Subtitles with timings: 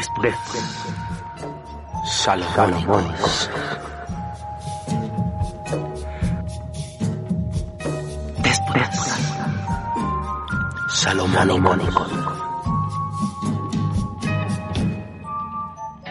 [0.00, 0.34] Después.
[2.06, 3.50] Salomónicos.
[8.38, 8.88] Después.
[10.88, 12.10] Salomónicos.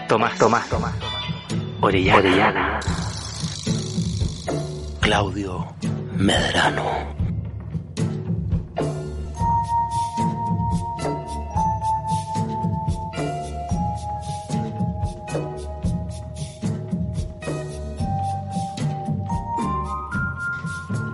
[0.07, 0.93] Tomás, Tomás, Tomás.
[1.81, 2.19] Orellana.
[2.19, 2.79] Orellana.
[4.99, 5.65] Claudio
[6.15, 7.18] Medrano.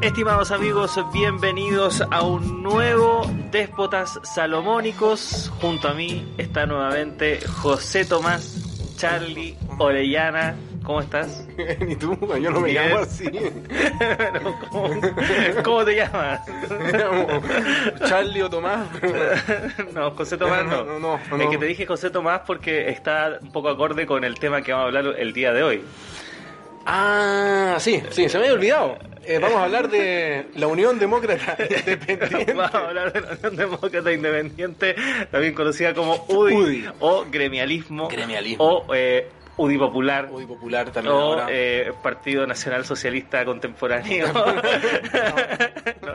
[0.05, 5.51] Estimados amigos, bienvenidos a un nuevo Déspotas Salomónicos.
[5.59, 10.55] Junto a mí está nuevamente José Tomás, Charlie, Orellana.
[10.83, 11.47] ¿Cómo estás?
[11.79, 12.87] Ni tú, yo no me Bien.
[12.87, 13.25] llamo así.
[14.69, 14.89] ¿cómo,
[15.63, 16.41] cómo te llamas?
[18.07, 18.87] Charlie o Tomás.
[19.91, 20.83] No, José Tomás no.
[20.85, 24.23] No, no, no, Es que te dije José Tomás porque está un poco acorde con
[24.23, 25.83] el tema que vamos a hablar el día de hoy.
[26.85, 28.99] Ah, sí, sí, se me había olvidado.
[29.27, 32.53] Eh, vamos a hablar de la Unión Demócrata Independiente.
[32.53, 34.95] Vamos a hablar de la Unión Demócrata Independiente,
[35.31, 36.85] también conocida como UDI, UDI.
[36.99, 38.63] o gremialismo, Gremialismo.
[38.63, 41.47] o eh, UDI Popular, Muy popular también o ahora.
[41.49, 44.27] eh, Partido Nacional Socialista Contemporáneo.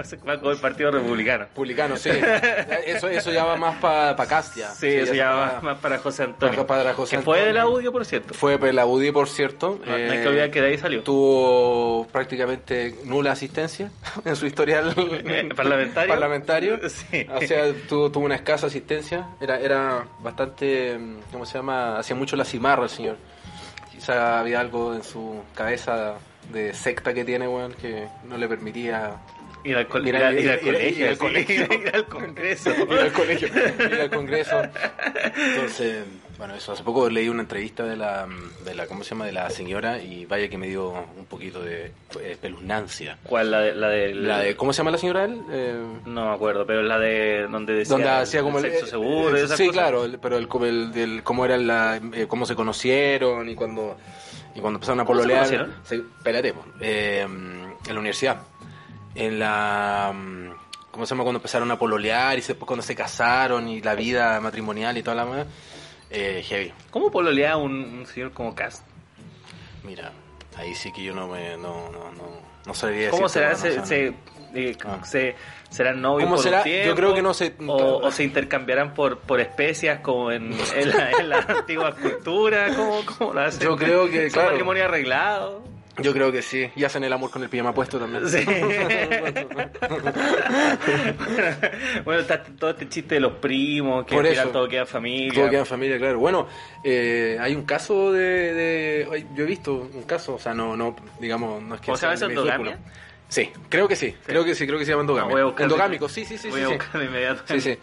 [0.28, 1.44] va con el Partido Republicano.
[1.44, 2.10] Republicano, sí.
[2.86, 4.68] Eso, eso ya va más para pa Castia.
[4.70, 6.66] Sí, eso ya va va más para José Antonio.
[6.66, 7.70] Para- para José que fue de Antonio.
[7.70, 8.34] la UDI, por cierto.
[8.34, 9.78] Fue por la UDI, por cierto.
[9.84, 11.02] No, no hay Eh, que olvidar que de ahí salió.
[11.02, 13.90] Tuvo prácticamente nula asistencia
[14.24, 16.08] en su historial Eh, ¿parlamentario?
[16.14, 16.78] parlamentario.
[16.88, 17.26] Sí.
[17.34, 19.26] O sea, tuvo, tuvo una escasa asistencia.
[19.40, 20.98] Era, era bastante,
[21.32, 21.98] ¿cómo se llama?
[21.98, 23.16] Hacía mucho la cimarra el señor.
[23.92, 26.14] Quizá había algo en su cabeza
[26.52, 29.12] de secta que tiene, weón, que no le permitía
[29.64, 30.30] Ir al, colegio.
[30.40, 30.60] ir al
[31.18, 31.64] colegio.
[31.80, 32.70] ir al congreso.
[32.70, 34.62] ir al colegio, ir al congreso.
[35.34, 36.04] Entonces,
[36.38, 36.72] bueno, eso.
[36.72, 38.26] Hace poco leí una entrevista de la,
[38.64, 39.26] de la, ¿cómo se llama?
[39.26, 41.92] De la señora y vaya que me dio un poquito de eh,
[42.30, 43.18] espeluznancia.
[43.22, 43.50] ¿Cuál?
[43.50, 45.40] La de, la de, La de, ¿cómo se llama la señora él?
[45.50, 45.74] Eh,
[46.06, 48.90] No me acuerdo, pero la de donde decía, donde hacía como el el sexo eh,
[48.90, 49.68] seguro eh, sí cosas.
[49.72, 53.98] claro el- pero el, el, del- cómo era la eh, cómo se conocieron y cuando
[54.54, 58.38] y cuando empezaron a ¿Cómo se pololear se- espérate eh, en la universidad
[59.14, 60.50] en la mm,
[60.90, 64.40] cómo se llama cuando empezaron a pololear y después cuando se casaron y la vida
[64.40, 65.46] matrimonial y toda la más
[66.10, 68.84] eh, heavy ¿Cómo pololea un, un señor como Cast?
[69.84, 70.12] mira
[70.56, 73.54] ahí sí que yo no me no no no, no sabría ¿Cómo será?
[73.54, 74.08] Se,
[74.54, 74.98] eh, Ah.
[75.04, 75.36] se-
[75.70, 76.58] ¿Serán novios ¿Cómo por será?
[76.58, 76.88] un tiempo?
[76.88, 80.88] Yo creo que no se- O, o se intercambiarán por, por especias como en, en
[80.88, 82.74] la, en la antigua cultura.
[82.74, 83.60] ¿Cómo, cómo lo hacen?
[83.62, 84.48] Yo creo que, ¿Son claro.
[84.50, 85.62] matrimonio arreglado?
[85.98, 88.44] Yo creo que sí y hacen el amor con el pijama puesto también Sí.
[92.04, 94.52] bueno, está todo este chiste de los primos, que Por al final eso.
[94.52, 95.34] todo queda familia.
[95.34, 96.18] Todo queda en familia, claro.
[96.18, 96.46] Bueno,
[96.84, 100.96] eh, hay un caso de, de- Yo he visto un caso, o sea, no, no
[101.20, 101.86] digamos, no es que...
[101.86, 102.78] ¿Cómo se llama sea de mi endogamia?
[103.28, 105.32] Sí, creo que sí, creo que sí, creo que se llama No, endogamia.
[105.32, 106.48] voy a buscar- Endogámico, sí, sí, sí.
[106.50, 106.74] Voy sí, a sí.
[106.74, 107.60] buscar inmediatamente.
[107.60, 107.78] Sí, sí.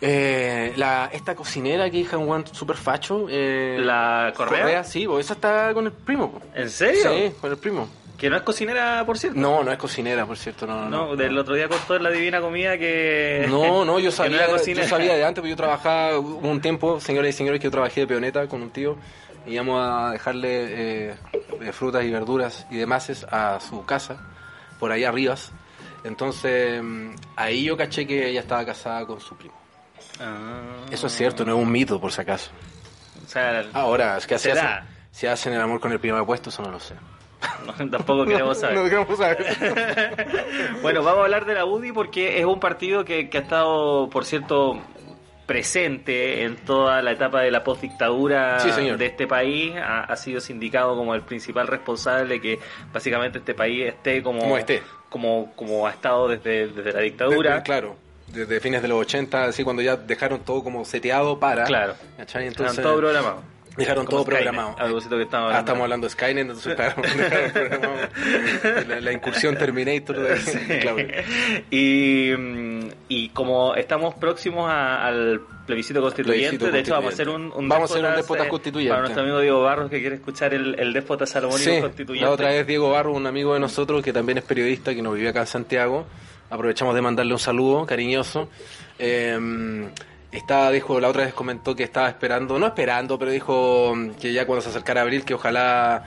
[0.00, 3.26] Eh, la, esta cocinera que hija un super facho.
[3.30, 4.84] Eh, ¿La Correa?
[4.84, 6.40] sí, pues esa está con el primo.
[6.54, 7.02] ¿En serio?
[7.02, 7.88] Sí, con el primo.
[8.18, 9.38] Que no es cocinera, por cierto.
[9.38, 10.88] No, no es cocinera, por cierto, no, no.
[10.88, 11.16] No, no.
[11.16, 13.46] del otro día contó en la Divina Comida que...
[13.50, 16.98] No, no, yo no sabía, era yo sabía de antes, porque yo trabajaba un tiempo,
[16.98, 18.96] señores y señores, que yo trabajé de peoneta con un tío,
[19.46, 21.14] y íbamos a dejarle eh,
[21.60, 24.16] eh, frutas y verduras y demás a su casa,
[24.78, 25.34] por ahí arriba.
[26.04, 29.65] Entonces, mm, ahí yo caché que ella estaba casada con su primo.
[30.20, 30.84] Ah.
[30.90, 32.50] Eso es cierto, no es un mito, por si acaso.
[33.24, 34.76] O sea, Ahora, es que si ¿Será?
[34.78, 36.94] hacen, si hacen el amor con el primo puesto, eso no lo sé.
[37.66, 38.76] no, tampoco queremos saber.
[38.76, 39.46] No queremos saber.
[40.82, 44.08] bueno, vamos a hablar de la UDI porque es un partido que, que ha estado,
[44.08, 44.80] por cierto,
[45.46, 49.74] presente en toda la etapa de la postdictadura Sí, de este país.
[49.76, 52.58] Ha, ha sido sindicado como el principal responsable de que
[52.92, 54.82] básicamente este país esté como, Como esté.
[55.08, 57.62] como, como ha estado desde, desde la dictadura.
[57.62, 57.96] Claro.
[58.28, 61.64] Desde fines de los 80, así cuando ya dejaron todo como seteado para.
[61.64, 61.94] Claro.
[62.16, 62.46] ¿cachai?
[62.46, 63.42] Entonces, todo programado.
[63.76, 64.78] Dejaron Como todo Skynet, programado.
[64.78, 65.58] algo que estamos Ah, hablando.
[65.58, 67.94] estamos hablando de Skynet, entonces claro, dejaron programado
[68.88, 70.58] la, la incursión Terminator de Sí.
[70.80, 71.06] Claudio.
[71.70, 77.14] y, mm, y como estamos próximos a- al plebiscito constituyente, Plebiscito de hecho vamos a
[77.14, 78.12] hacer un, un Vamos a hacer un
[78.46, 78.88] eh, constituyente.
[78.90, 82.24] Para nuestro amigo Diego Barros que quiere escuchar el, el déspota salomónico Sí, constituyente.
[82.24, 85.14] la otra vez Diego Barro, un amigo de nosotros que también es periodista, que nos
[85.16, 86.06] vive acá en Santiago.
[86.50, 88.48] Aprovechamos de mandarle un saludo cariñoso.
[88.98, 89.88] Eh,
[90.32, 94.46] estaba, dijo, la otra vez comentó que estaba esperando, no esperando, pero dijo que ya
[94.46, 96.04] cuando se acercara abril, que ojalá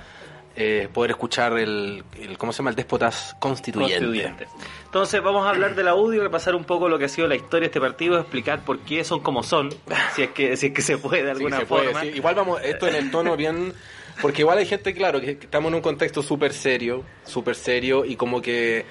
[0.56, 2.70] eh, poder escuchar el, el, ¿cómo se llama?
[2.72, 3.96] El Déspotas Constituyente.
[4.06, 4.48] Constituyente.
[4.86, 7.36] Entonces vamos a hablar de la UDI, repasar un poco lo que ha sido la
[7.36, 9.70] historia de este partido, explicar por qué son como son,
[10.16, 12.02] si es que, si es que se puede de Sí, alguna puede, forma.
[12.02, 12.08] sí.
[12.16, 13.74] Igual vamos, esto en el tono bien...
[14.22, 18.04] Porque igual hay gente, claro, que que estamos en un contexto súper serio, súper serio,
[18.04, 18.84] y como que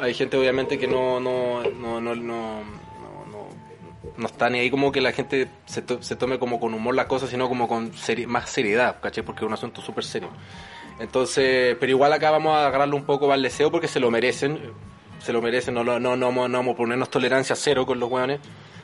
[0.00, 2.60] hay gente obviamente que no, no, no, no, no, no,
[4.16, 7.06] no- está ni ahí como que la gente se, se tome como con humor las
[7.06, 9.22] cosas, sino como con seri- más seriedad, ¿caché?
[9.22, 10.28] Porque es un asunto súper serio.
[10.98, 14.58] Entonces, pero igual acá vamos a agarrarlo un poco al deseo porque se lo merecen,
[15.20, 18.40] se lo merecen, no, no, no, no vamos a ponernos tolerancia cero con los hueones,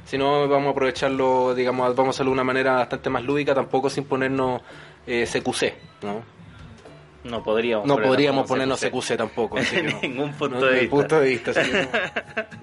[0.06, 3.90] sino vamos a aprovecharlo, digamos, vamos a hacerlo de una manera bastante más lúdica, tampoco
[3.90, 4.62] sin ponernos
[5.06, 5.74] eh, CQC,
[6.04, 6.35] ¿no?
[7.30, 8.90] No podríamos, No ponernos podríamos ponernos CQC.
[8.92, 9.58] CQC tampoco.
[9.58, 10.00] así que no.
[10.02, 10.90] ningún punto No, de vista.
[10.90, 11.88] punto de vista, así que no,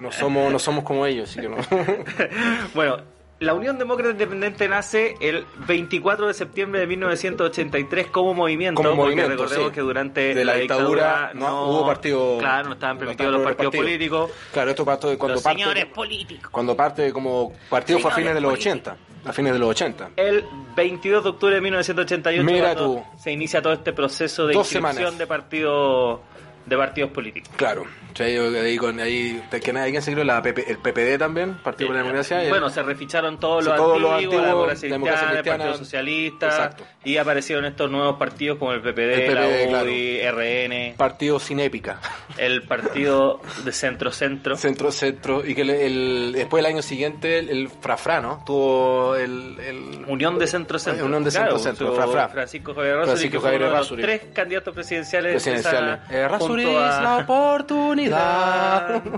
[0.00, 1.56] no somos, no somos como ellos, así que no.
[2.74, 2.98] Bueno,
[3.40, 9.02] la Unión Demócrata Independiente nace el 24 de septiembre de 1983 como movimiento, Como porque
[9.16, 9.74] movimiento, recordemos sí.
[9.74, 13.42] que durante De la dictadura no hubo partido- Claro, no estaban no permitidos estaban los
[13.42, 13.84] partidos partidos.
[13.86, 14.30] políticos.
[14.52, 16.50] Claro, esto parte cuando los parte, señores políticos.
[16.50, 18.94] cuando parte como partido fue a Señores fines de los políticos.
[18.94, 20.10] 80, a fines de los 80.
[20.16, 20.44] El
[20.76, 23.02] 22 de octubre de 1988 Mira tú.
[23.18, 25.18] se inicia todo este proceso de Dos inscripción semanas.
[25.18, 26.20] de partidos
[26.66, 27.50] de partidos políticos.
[27.56, 27.84] Claro,
[28.14, 31.88] yo ahí con ahí que nadie quien se creó la PP el PPD también, Partido
[31.88, 32.42] por la Democracia.
[32.42, 35.64] el- Bueno, se reficharon todos Sí, los todos los antiguos, la antiguos, democracia Democracia cristiana,
[35.64, 36.84] el Partido Socialista, exacto.
[37.04, 41.60] y aparecieron estos nuevos partidos como el PPD, El PPD, la UDI, RN, partido sin
[41.60, 42.00] épica.
[42.38, 44.56] el partido de centro-centro.
[44.56, 48.42] Centro, centro, y que el, el- después el año siguiente el, Frafra, ¿no?
[48.46, 51.06] Tuvo el, el- Unión de Centro-Centro.
[51.06, 52.28] Unión de Claro, Centro-Centro, tuvo Fra, Fra.
[52.28, 55.32] Francisco Javier Rásuri, Francisco Javier de los tres candidatos presidenciales.
[55.32, 56.00] de esa- presidenciales.
[56.10, 56.28] Eh,
[56.62, 59.02] es a- la oportunidad.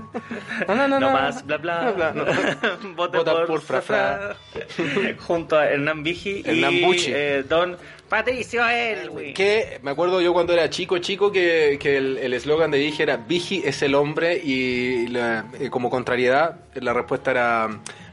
[0.67, 1.91] No, no, no, No más, bla bla.
[1.91, 2.25] Bla, no.
[2.95, 4.35] Vote Vota por, por Fra, Fra,
[5.19, 6.63] Junto a Hernán Vigi y
[7.07, 7.77] eh, Don
[8.09, 9.33] Patricio Elwin.
[9.33, 13.17] Que me acuerdo yo cuando era chico, chico, que que el eslogan de Vigi era
[13.17, 17.69] Vigi es el hombre y la- eh, como contrariedad la respuesta era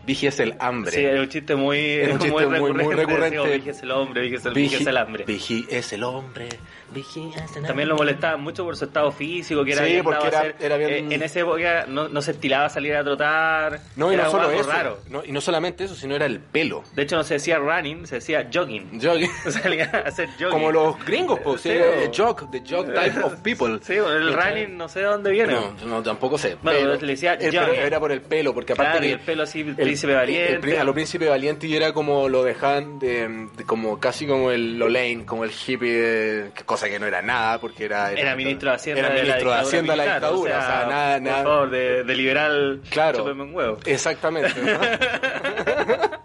[0.06, 0.92] Vigi es el hambre.
[0.92, 3.36] Sí, era un chiste muy, Era un chiste muy- muy recurrente.
[3.38, 5.24] Decíamos, Vigi es el hombre, Vigi es el, Vigi es el hambre.
[5.26, 6.48] Vigi es el hombre.
[6.94, 7.62] Vigi es el hambre.
[7.66, 10.56] También lo molestaban mucho por su estado físico, que era Sí, bien porque era- hacer-
[10.60, 13.80] era bien- eh, en esa época no, no se estilaba salir a trotar.
[13.96, 14.70] No, y era no solo eso.
[14.70, 14.98] raro.
[15.10, 16.82] no- y no solamente eso, sino era el pelo.
[16.94, 19.00] De hecho, no se decía running, se decía jogging.
[19.02, 19.30] Jogging.
[19.50, 20.50] Salía a hacer jogging.
[20.50, 23.78] Como los gringos, pues, Sí, sí, o- el jog, the jog type of people.
[23.82, 25.52] Sí, bueno, el running no sé de dónde viene.
[25.52, 26.56] No, no, tampoco sé.
[26.62, 29.20] Bueno, le decía el- pero era por el pelo, porque aparte Claro, y que el
[29.20, 30.58] pelo así, el- príncipe el valiente.
[30.60, 34.50] pri- a lo príncipe valiente y era como lo dejaban de, de como casi como
[34.50, 38.70] el Lolaine, como el hippie, de- que que no era nada, porque era Era ministro
[38.70, 40.86] de Hacienda era de la ministro de dictadura Hacienda de la militar, dictadura, o sea,
[40.88, 41.42] nada, por nada.
[41.44, 43.18] favor, de, de liberal, Claro.
[43.18, 43.78] chúpeme un huevo.
[43.84, 44.52] Exactamente.
[44.60, 44.78] ¿no?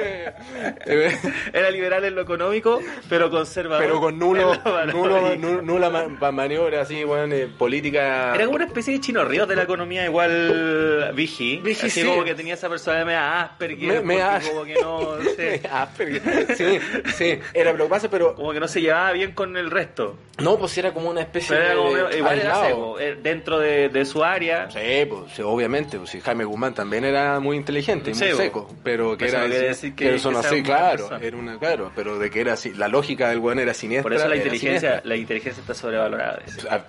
[0.85, 1.15] Eh,
[1.53, 3.83] Era liberal en lo económico, pero conservador.
[3.85, 4.53] pero con nulo,
[4.93, 8.33] nulo, nu- nula ma- maniobra así, bueno, eh, política.
[8.33, 11.57] Era como una especie de chino ríos de la economía, igual Vigi.
[11.57, 12.07] Vigi, así sí.
[12.07, 15.61] como que tenía esa personalidad media Asperger, Me- me as- como que no, no sé,
[15.71, 16.55] Asperger.
[16.55, 16.79] sí,
[17.15, 20.15] sí, era lo que pasa, pero como que no se llevaba bien con el resto.
[20.37, 22.65] no, pues era como una especie Pero era como de medio- igual era aislado.
[22.69, 24.69] seco, eh, dentro de, de su área.
[24.71, 28.37] Sí, pues, obviamente, pues, Jaime Guzmán también era muy inteligente muy bo.
[28.37, 30.35] seco, pero que era no decir que- pero eso que
[30.77, 34.03] claro, era una, claro, pero de que era así, la lógica del buen era siniestra.
[34.03, 36.39] Por eso la inteligencia, la inteligencia está sobrevalorada.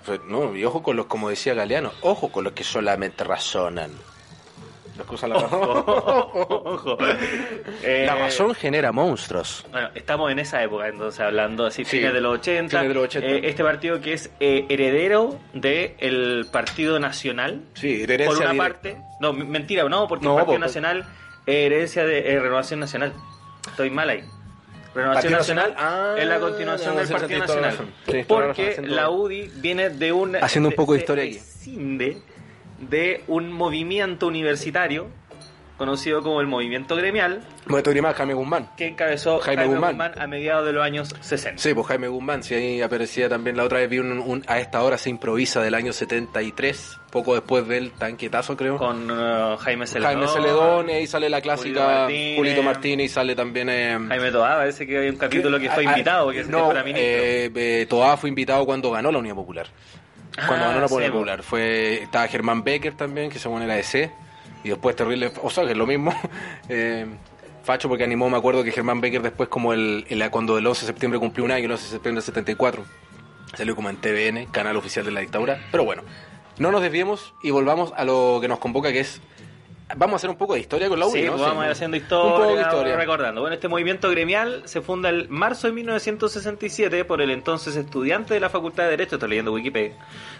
[0.05, 3.91] pues, no, y ojo con los, como decía Galeano, ojo con los que solamente razonan.
[4.97, 6.97] Las cosas la Ojo.
[7.81, 9.65] Eh, La razón genera monstruos.
[9.71, 12.69] Bueno, estamos en esa época, entonces hablando así, Sí, fines de los 80.
[12.77, 13.27] fines de los 80.
[13.27, 17.61] eh, este partido que es eh, heredero del Partido Nacional.
[17.73, 18.73] Sí, herencia por una directa.
[18.73, 18.97] parte.
[19.21, 21.05] No, mentira, no, porque No, el Partido po- Nacional
[21.45, 23.13] es herencia de eh, Renovación Nacional.
[23.67, 24.23] Estoy mal ahí.
[24.93, 27.77] Renovación Nacional, ah, es la continuación no, del Partido Nacional.
[28.27, 30.35] Porque la UDI viene de un.
[30.35, 31.39] Haciendo un poco de historia aquí.
[32.79, 35.07] de un movimiento universitario
[35.81, 38.69] conocido como el movimiento gremial, Movimiento gremial Jaime Guzmán.
[38.77, 39.91] que encabezó Jaime Jaime, Guzmán.
[39.97, 40.13] Guzmán.
[40.21, 41.61] a mediados de los años 60.
[41.61, 44.59] Sí, pues Jaime Guzmán, si ahí aparecía también la otra vez vi un, un- a
[44.59, 48.77] esta hora se improvisa del año 73, poco después del tanquetazo creo.
[48.77, 50.13] Con uh, Jaime Celedón.
[50.13, 52.07] Jaime Celedón, y ahí sale la clásica.
[52.35, 53.69] Julito Martínez y sale también...
[53.69, 57.11] eh, Jaime Toá, parece que hay un capítulo que fue invitado, que no, fuera ministro.
[57.11, 59.67] eh, eh, Toá fue invitado cuando ganó la Unidad Popular.
[60.47, 61.15] Cuando Ah, ganó la sí, Unidad po.
[61.17, 61.43] Popular.
[61.43, 64.11] Fue, estaba Germán Becker también, que según era de C.
[64.63, 66.13] Y después terrible, o sea, que es lo mismo.
[66.69, 67.05] eh,
[67.63, 70.81] Facho porque animó, me acuerdo que Germán Becker después como el, el- cuando el 11
[70.81, 72.83] de septiembre cumplió un año, el 11 de septiembre del 74,
[73.55, 75.59] salió como en TVN, canal oficial de la dictadura.
[75.71, 76.01] Pero bueno,
[76.57, 79.21] no nos desviemos y volvamos a lo que nos convoca, que es...
[79.95, 81.31] Vamos a hacer un poco de historia con la UNI, Sí, ¿no?
[81.33, 82.95] pues vamos a ir haciendo Un historia, poco de historia.
[82.95, 83.41] recordando.
[83.41, 88.39] Bueno, este movimiento gremial se funda el marzo de 1967 por el entonces estudiante de
[88.39, 89.95] la Facultad de Derecho, estoy leyendo Wikipedia,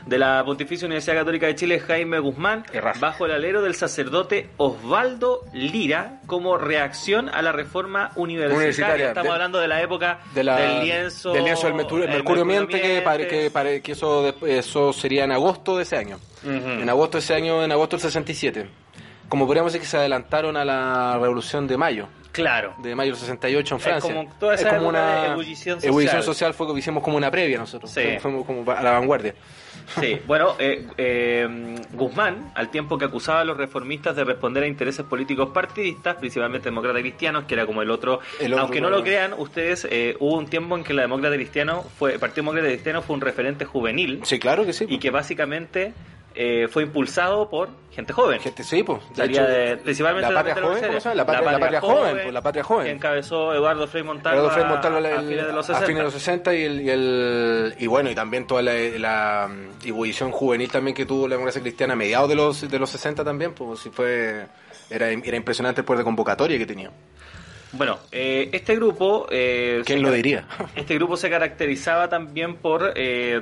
[0.05, 2.63] de la Pontificia Universidad Católica de Chile, Jaime Guzmán,
[2.99, 8.57] bajo el alero del sacerdote Osvaldo Lira, como reacción a la reforma universitaria.
[8.57, 9.07] Universitaria.
[9.09, 12.11] Estamos De- hablando de la época de la- del lienzo, del lienzo del Mercurio, el
[12.11, 16.19] Mercurio Miente, que, pare- que, pare- que eso, eso sería en agosto de ese año.
[16.43, 18.67] En agosto de ese año, en agosto del 67.
[19.31, 22.73] Como podríamos decir que se adelantaron a la revolución de mayo, Claro.
[22.79, 24.13] de mayo del 68 en Es Francia.
[24.13, 25.89] como toda esa de ebullición social.
[25.89, 27.89] ebullición social fue que hicimos como una previa nosotros.
[27.91, 28.01] Sí.
[28.19, 29.33] Fuimos como a la vanguardia.
[30.01, 34.67] Sí, bueno, eh, eh, Guzmán, al tiempo que acusaba a los reformistas de responder a
[34.67, 38.89] intereses políticos partidistas, principalmente demócratas cristianos, que era como el otro, El otro, aunque no
[38.89, 42.43] lo crean, ustedes, eh, hubo un tiempo en que la demócrata cristiano fue, el Partido
[42.43, 44.87] Demócrata Cristiano fue un referente juvenil Sí, claro que sí.
[44.89, 45.93] y que básicamente
[46.35, 48.39] eh, fue impulsado por gente joven.
[48.39, 49.01] Gente, sí, pues.
[49.09, 51.15] De Salía hecho, de- principalmente la patria joven, ¿cómo se llama?
[51.15, 52.85] La patria, la patria joven, pues, la patria joven.
[52.85, 55.85] que encabezó Eduardo Frei Montalva, Eduardo Frei Montalva a, el- fines de los a 60.
[55.87, 59.49] fines de los 60 y, el, y, el- y bueno, y también toda la, la
[59.49, 62.89] mm, ebullición juvenil también que tuvo la democracia cristiana a mediados de los, de los
[62.89, 64.45] 60 también, pues sí fue,
[64.89, 66.91] era, era impresionante el poder de convocatoria que tenía.
[67.73, 69.27] Bueno, eh, este grupo...
[69.31, 70.45] eh, ¿Quién lo diría?
[70.75, 73.39] Este grupo se caracterizaba también por eh,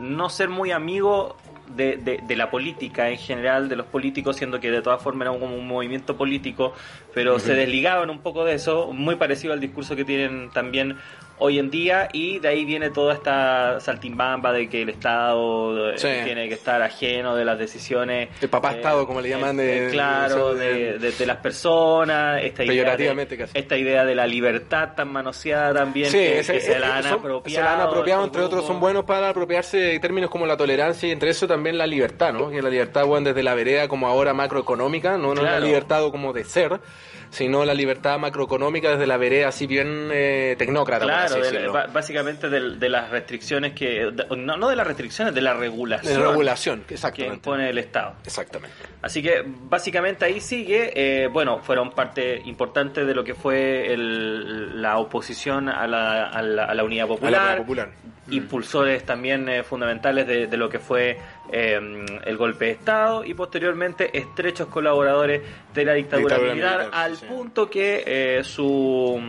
[0.00, 1.36] no ser muy amigo
[1.76, 5.28] de, de- de la política en general, de los políticos, siendo que de todas formas
[5.28, 6.72] era como un movimiento político,
[7.14, 10.96] pero se desligaban un poco de eso, muy parecido al discurso que tienen también
[11.42, 15.98] hoy en día, y de ahí viene toda esta saltimbamba de que el Estado eh,
[15.98, 16.08] Sí.
[16.24, 18.28] tiene que estar ajeno de las decisiones.
[18.40, 22.64] El papá Estado, como le llaman de- claro, de- de, de- de las personas, esta
[22.64, 23.58] idea, de, casi.
[23.58, 27.02] esta idea de la libertad tan manoseada también, Sí, que, ese- que se la han
[27.04, 27.56] son- apropiado.
[27.56, 31.08] se la han apropiado, entre otros, son buenos para apropiarse de términos como la tolerancia
[31.08, 32.50] y entre eso también la libertad, ¿no?
[32.50, 36.32] Que la libertad, bueno, desde la vereda como ahora macroeconómica, no, no la libertad como
[36.32, 36.80] de ser,
[37.32, 41.68] sino la libertad macroeconómica desde la vereda así bien eh, tecnócrata, por Claro, así de-
[41.92, 44.10] básicamente de, de las restricciones que.
[44.12, 46.12] de- no, no de las restricciones, de la regulación.
[46.12, 47.36] De regulación, que exactamente.
[47.36, 48.16] impone el Estado.
[48.24, 48.76] Exactamente.
[49.00, 54.82] Así que básicamente ahí sigue, eh, bueno, fueron parte importante de lo que fue el-
[54.82, 57.64] la oposición a la, a la, a la Unidad Popular,
[58.30, 61.18] impulsores también eh, fundamentales de, de lo que fue
[61.50, 61.80] eh,
[62.24, 65.42] el golpe de Estado y posteriormente estrechos colaboradores
[65.74, 67.26] de la dictadura, Dictadura militar, militar, al sí.
[67.26, 69.20] punto que eh, su,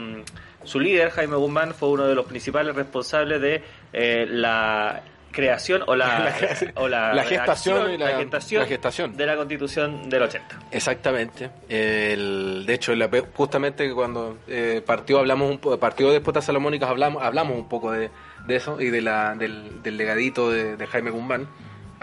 [0.64, 5.02] su líder, Jaime Guzmán, fue uno de los principales responsables de eh, la
[5.32, 6.32] creación o la,
[6.76, 9.18] o la, La gestación redacción, y la- gestación la gestación.
[9.18, 10.60] de la constitución del 80.
[10.70, 11.50] Exactamente.
[11.68, 12.94] El, de hecho,
[13.34, 17.92] justamente cuando eh, partió hablamos un po- partió de Despotas Salomónicas hablamos hablamos un poco
[17.92, 18.12] de,
[18.46, 21.48] de eso y de la, del, del legadito de, de Jaime Guzmán,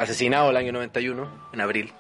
[0.03, 1.93] asesinado el año 91 en abril.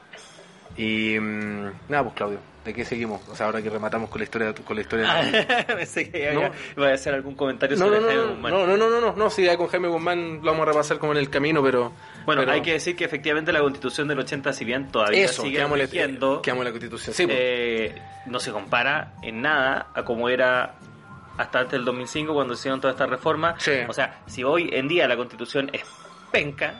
[0.76, 3.20] Y mm, nada, pues Claudio, ¿de qué seguimos?
[3.28, 5.64] O sea, ahora que rematamos con la historia con la historia.
[5.66, 6.32] Pensé que
[6.76, 6.84] No.
[6.84, 8.52] a hacer algún comentario No, sobre no, Jaime no, Guzmán.
[8.52, 10.98] no, no, no, no, no, no, sí, ya con Jaime Guzmán lo vamos a repasar
[10.98, 11.92] como en el camino, pero...
[12.24, 15.42] Bueno, pero- hay que decir que efectivamente la constitución del 80, si bien todavía Eso,
[15.42, 17.14] sigue quedamos rigiendo, en la constitución.
[17.14, 17.36] Sí, pues.
[17.38, 17.94] eh,
[18.26, 20.76] no se compara en nada a como era
[21.36, 23.60] hasta antes del 2005 cuando hicieron todas estas reformas.
[23.62, 23.72] Sí.
[23.88, 25.82] O sea, si hoy en día la constitución es
[26.30, 26.74] penca,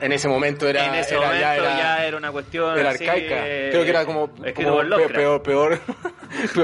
[0.00, 2.90] en ese momento era, en ese era- momento ya ya era, era, una cuestión era
[2.90, 3.36] así, arcaica.
[3.44, 5.80] Creo que era como, como peor, peor, peor,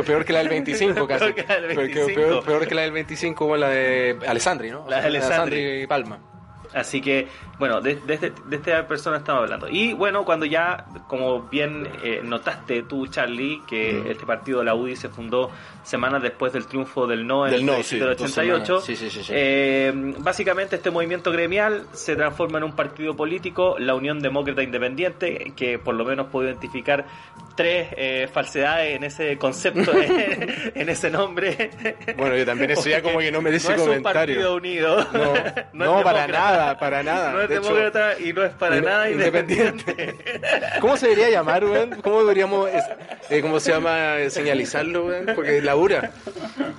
[0.04, 1.20] peor, que la del 25 casi.
[1.24, 2.14] Peor que la del Peor que- 25.
[2.28, 4.86] Peor, peor que la del 25 o la de Alessandri, ¿no?
[4.88, 5.82] La de Alessandri.
[5.82, 6.18] y Palma.
[6.74, 9.68] Así que, bueno, de, de este- de esta persona estamos hablando.
[9.68, 14.10] Y bueno, cuando ya, como bien eh, notaste tú, Charlie, que Mm.
[14.10, 15.50] este partido, la UDI, se fundó
[15.82, 18.64] semanas después del triunfo del no en Del el no, plebiscito sí, del dos 88.
[18.80, 18.84] semanas.
[18.84, 19.32] Sí, sí, sí, sí.
[19.34, 25.52] eh, básicamente este movimiento gremial se transforma en un partido político, la Unión Demócrata Independiente,
[25.56, 27.06] que por lo menos puedo identificar
[27.56, 29.92] tres eh, falsedades en ese concepto,
[30.74, 31.70] en ese nombre.
[32.16, 35.06] Bueno, yo también eso ya como que no merece no es un partido unido.
[35.72, 37.32] No, para nada, para nada.
[37.32, 40.14] No es De hecho, demócrata y no es para nada independiente.
[40.80, 41.90] ¿Cómo se debería llamar, weón?
[42.02, 42.68] ¿Cómo deberíamos,
[43.30, 45.26] eh, cómo se llama, eh, señalizarlo, weón?
[45.34, 46.10] Porque labura.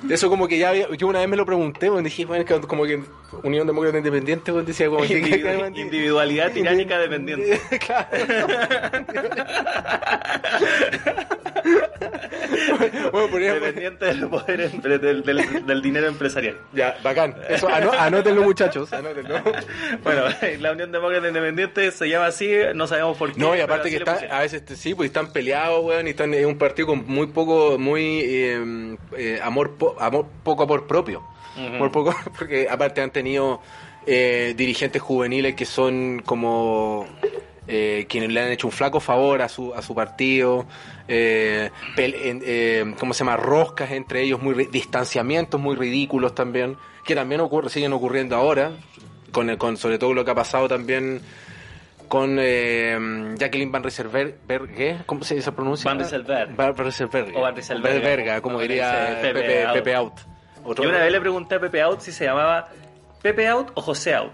[0.10, 2.86] Eso como que ya había- yo una vez me lo pregunté, weón, dije, bueno, como
[2.86, 3.01] que
[3.43, 5.19] Unión Demócrata Independiente, weón, decía como que...
[5.22, 7.60] Individu- individualidad tiránica dependiente.
[7.88, 8.07] Claro.
[13.12, 16.57] Bueno, Dependiente del poder empre- del, del- del dinero empresarial.
[16.74, 17.36] Ya, bacán.
[17.50, 19.36] Eso, anó- anótenlo, muchachos, anótenlo.
[20.03, 20.24] Bueno,
[20.59, 23.39] la Unión Demócrata Independiente se llama así, no sabemos por qué.
[23.39, 24.38] No, y pero aparte así que le está, pusieron.
[24.38, 27.77] a veces sí, pues están peleados, weón, y están en un partido con muy poco,
[27.77, 31.24] muy eh, eh, amor, po- amor, poco amor propio.
[31.57, 31.77] Ujú.
[31.79, 33.62] Por poco, porque aparte han tenido
[34.05, 37.07] eh, dirigentes juveniles que son como
[37.67, 40.65] eh, quienes le han hecho un flaco favor a su, a su partido,
[41.07, 43.38] eh, en- eh, ¿cómo se llama?
[43.38, 48.71] Roscas entre ellos, muy distanciamientos muy ridículos también, que también ocurre, siguen ocurriendo ahora,
[49.31, 51.21] con, el- con sobre todo lo que ha pasado también
[52.07, 54.38] con eh, Jacqueline Van Rieselberg,
[55.05, 55.89] ¿cómo se, se pronuncia?
[55.91, 56.55] Van Rieselberg.
[56.55, 57.36] Van Rieselberg.
[57.36, 58.01] O Van Rieselberg.
[58.01, 59.74] Verga, como diría Pepe Pepe, Out.
[59.74, 60.13] Pepe Out.
[60.81, 62.69] Yo una vez le pregunté a Pepe Out si se llamaba
[63.21, 64.31] Pepe Out o José Out.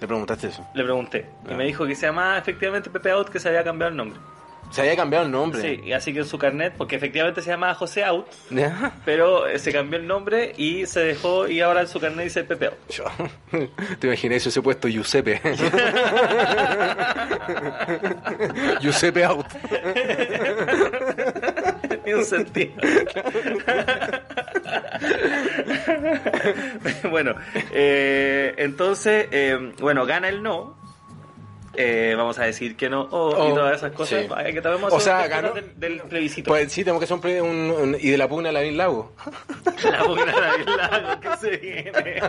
[0.00, 0.66] Le preguntaste eso.
[0.74, 1.26] Le pregunté.
[1.48, 1.56] Y Ah.
[1.56, 4.18] me dijo que se llamaba efectivamente Pepe Out, que se había cambiado el nombre.
[4.72, 5.62] Se había cambiado el nombre.
[5.62, 8.90] Sí, y así que en su carnet, porque efectivamente se llamaba José Out, ¿Ya?
[9.04, 12.42] pero eh, se cambió el nombre y se dejó, y ahora en su carnet dice
[12.42, 12.74] Pepe Out.
[12.90, 13.04] Yo,
[14.00, 15.40] te imaginé si hubiese puesto Giuseppe.
[18.80, 19.46] Giuseppe Out.
[22.14, 22.72] Un sentido.
[27.10, 27.34] bueno,
[27.72, 30.76] eh, entonces, eh, bueno, gana el no.
[31.76, 34.24] Eh, vamos a decir que no oh, y Oh, todas esas cosas.
[34.26, 34.32] sí.
[34.34, 36.48] Hay que O sea, ganó- del, del plebiscito.
[36.48, 38.60] Pues sí, tenemos que hacer un, pre- un- un- y de la pugna a la
[38.60, 39.12] Lavín Lago.
[39.90, 40.24] La pugna
[40.56, 41.92] del lago que se viene.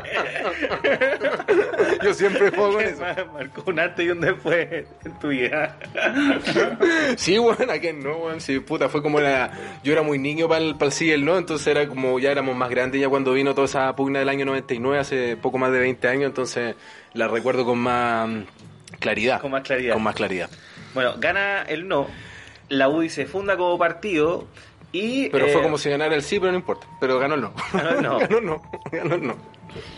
[2.04, 3.01] Yo siempre juego con eso.
[3.01, 5.77] Mar- Marcó un antes y un después en tu vida.
[7.18, 8.42] Sí, weón, ¿a quién no, weón?
[8.42, 9.51] Sí, puta, fue como la...
[9.84, 12.32] Yo era muy niño para el, para el sí el no, entonces era como ya
[12.32, 15.72] éramos más grandes ya cuando vino toda esa pugna del año 99, hace poco más
[15.72, 16.75] de 20 años, entonces
[17.13, 18.30] la recuerdo con más
[19.00, 19.42] claridad.
[19.42, 19.94] Con más claridad.
[19.94, 20.50] Con más claridad.
[20.94, 22.08] Bueno, gana el no.
[22.70, 24.48] La UDI se funda como partido
[24.92, 25.30] y.
[25.30, 26.88] Pero eh, fue como si ganara el sí, pero no importa.
[27.00, 27.54] Pero ganó el no.
[27.74, 28.20] Ganó el no.
[28.20, 28.62] ganó el no.
[28.92, 29.36] Ganó el no.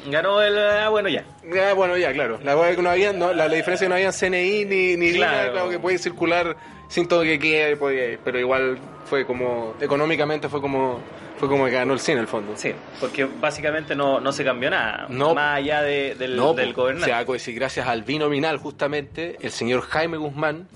[0.09, 0.57] Ganó el.
[0.57, 1.23] Ah, bueno, ya.
[1.53, 2.39] Ya, bueno, ya, claro.
[2.43, 5.31] La, no había, no, la, la diferencia es que no había CNI ni, ni Claro.
[5.37, 6.55] nada, claro que puede circular
[6.89, 10.99] sin todo que quede, puede- pero igual fue como, económicamente fue como,
[11.39, 12.51] fue como que ganó el sí en el fondo.
[12.55, 15.07] Sí, porque básicamente no, no se cambió nada.
[15.09, 15.33] No.
[15.33, 17.11] Más allá de- del, No, del gobernante.
[17.11, 20.67] O sea, si gracias al binominal, justamente, el señor Jaime Guzmán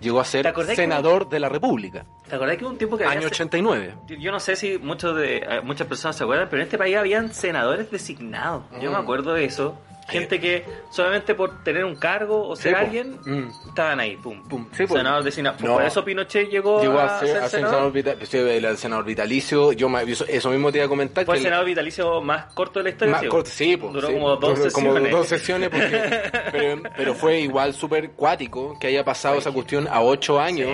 [0.00, 2.96] llegó a ¿Te ser que- senador de la República, ¿Te acordás que hubo un tiempo
[2.96, 3.94] que había año se- 89.
[4.18, 6.96] Yo no sé si muchos de, eh, muchas personas se acuerdan, pero en este país
[6.96, 8.64] habían senadores designados.
[8.80, 9.02] Yo me Mm.
[9.02, 9.78] acuerdo de eso.
[10.08, 13.50] Gente que solamente por tener un cargo o ser Sí, alguien, Mm.
[13.68, 14.42] estaban ahí, pum.
[14.48, 14.66] Pum.
[14.72, 14.84] Sí.
[15.62, 15.74] No.
[15.74, 17.92] Por eso Pinochet llegó, Llegó a, a ser, ser a ser senador.
[17.92, 19.72] vital- senador vitalicio.
[19.72, 19.88] Yo,
[20.28, 21.24] eso, mismo te iba a comentar.
[21.24, 23.12] Fue el senador vitalicio más corto de la historia.
[23.16, 24.12] Más corto, sí, po, Duró sí.
[24.14, 24.72] como dos Duró sesiones.
[25.02, 26.20] Como dos sesiones, porque,
[26.52, 30.68] pero, pero fue igual súper cuático que haya pasado esa cuestión a ocho años.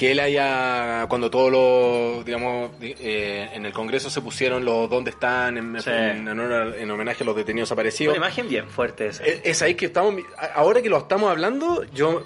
[0.00, 4.88] Que él haya, cuando todos los, digamos, di- eh, en el Congreso se pusieron los
[4.88, 5.90] dónde están, en, Sí.
[5.90, 8.16] en honor a- en homenaje a los detenidos Una desaparecidos.
[8.16, 9.22] imagen bien fuerte esa.
[9.24, 10.14] Es, es ahí que estamos,
[10.54, 12.22] ahora que lo estamos hablando, yo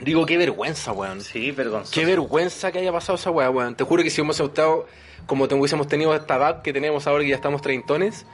[0.00, 1.20] digo, qué vergüenza, weón.
[1.20, 1.92] Sí, vergonzoso.
[2.00, 3.74] Qué vergüenza que haya pasado esa weá, weón.
[3.76, 4.86] Te juro que si hubiésemos estado
[5.26, 8.24] como te hubiésemos tenido esta edad que tenemos ahora que ya estamos treintones,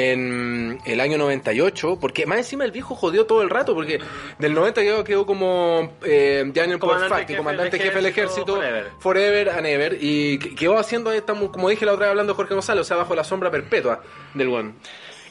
[0.00, 3.98] en el año 98, porque más encima el viejo jodió todo el rato, porque
[4.38, 8.06] del 90 quedó, quedó como eh, ya en el poder Comandante comandante del jefe del
[8.06, 8.86] ejército, forever.
[9.00, 12.36] forever and ever, y que- quedó haciendo, esta, como dije la otra vez hablando de
[12.36, 14.00] Jorge González, o sea, bajo la sombra perpetua
[14.34, 14.74] del one.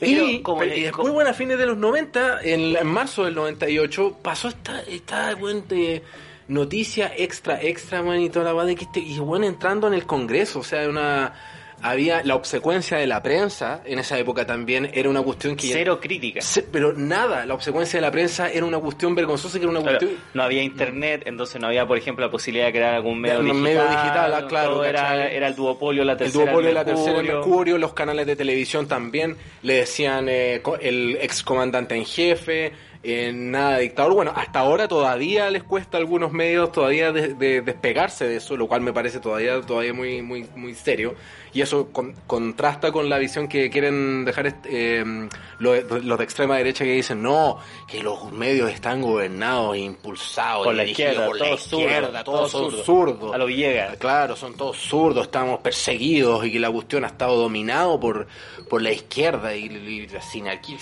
[0.01, 3.23] Pero Y, como y después, como- bueno, a fines de los 90, en, en marzo
[3.23, 6.03] del 98, pasó esta, esta bueno, de
[6.49, 10.05] noticia extra, extra, man, y toda la de que este, y bueno, entrando en el
[10.05, 11.33] Congreso, o sea, una,
[11.81, 15.67] había la obsecuencia de la prensa, en esa época también, era una cuestión que...
[15.67, 16.41] Cero crítica.
[16.41, 19.81] Se- pero nada, la obsecuencia de la prensa era una cuestión vergonzosa, que era una
[19.81, 20.21] Claro, cuestión...
[20.33, 23.61] no había internet, entonces no había, por ejemplo, la posibilidad de crear algún medio digital.
[23.61, 26.45] medio digital, claro, era, era el duopolio, la El tercera.
[26.45, 27.35] duopolio de la tercera Mercurio.
[27.37, 32.71] Mercurio, los canales de televisión también le decían eh, el excomandante en jefe,
[33.03, 34.13] eh, nada de dictador.
[34.13, 38.57] Bueno, hasta ahora todavía les cuesta a algunos medios todavía de, de despegarse de eso,
[38.57, 41.13] lo cual me parece todavía todavía muy muy muy serio.
[41.57, 46.55] Y eso con- contrasta con la visión que quieren dejar eh, los, los de extrema
[46.57, 51.39] derecha que dicen no, que los medios están gobernados e impulsados Por la izquierda, por
[51.39, 53.33] la izquierda, todos son zurdos.
[53.33, 53.97] A lo Villegas.
[53.97, 58.27] Claro, son todos zurdos, estamos perseguidos y que la cuestión ha estado dominado por,
[58.69, 60.77] por la izquierda y, y la sinarquía,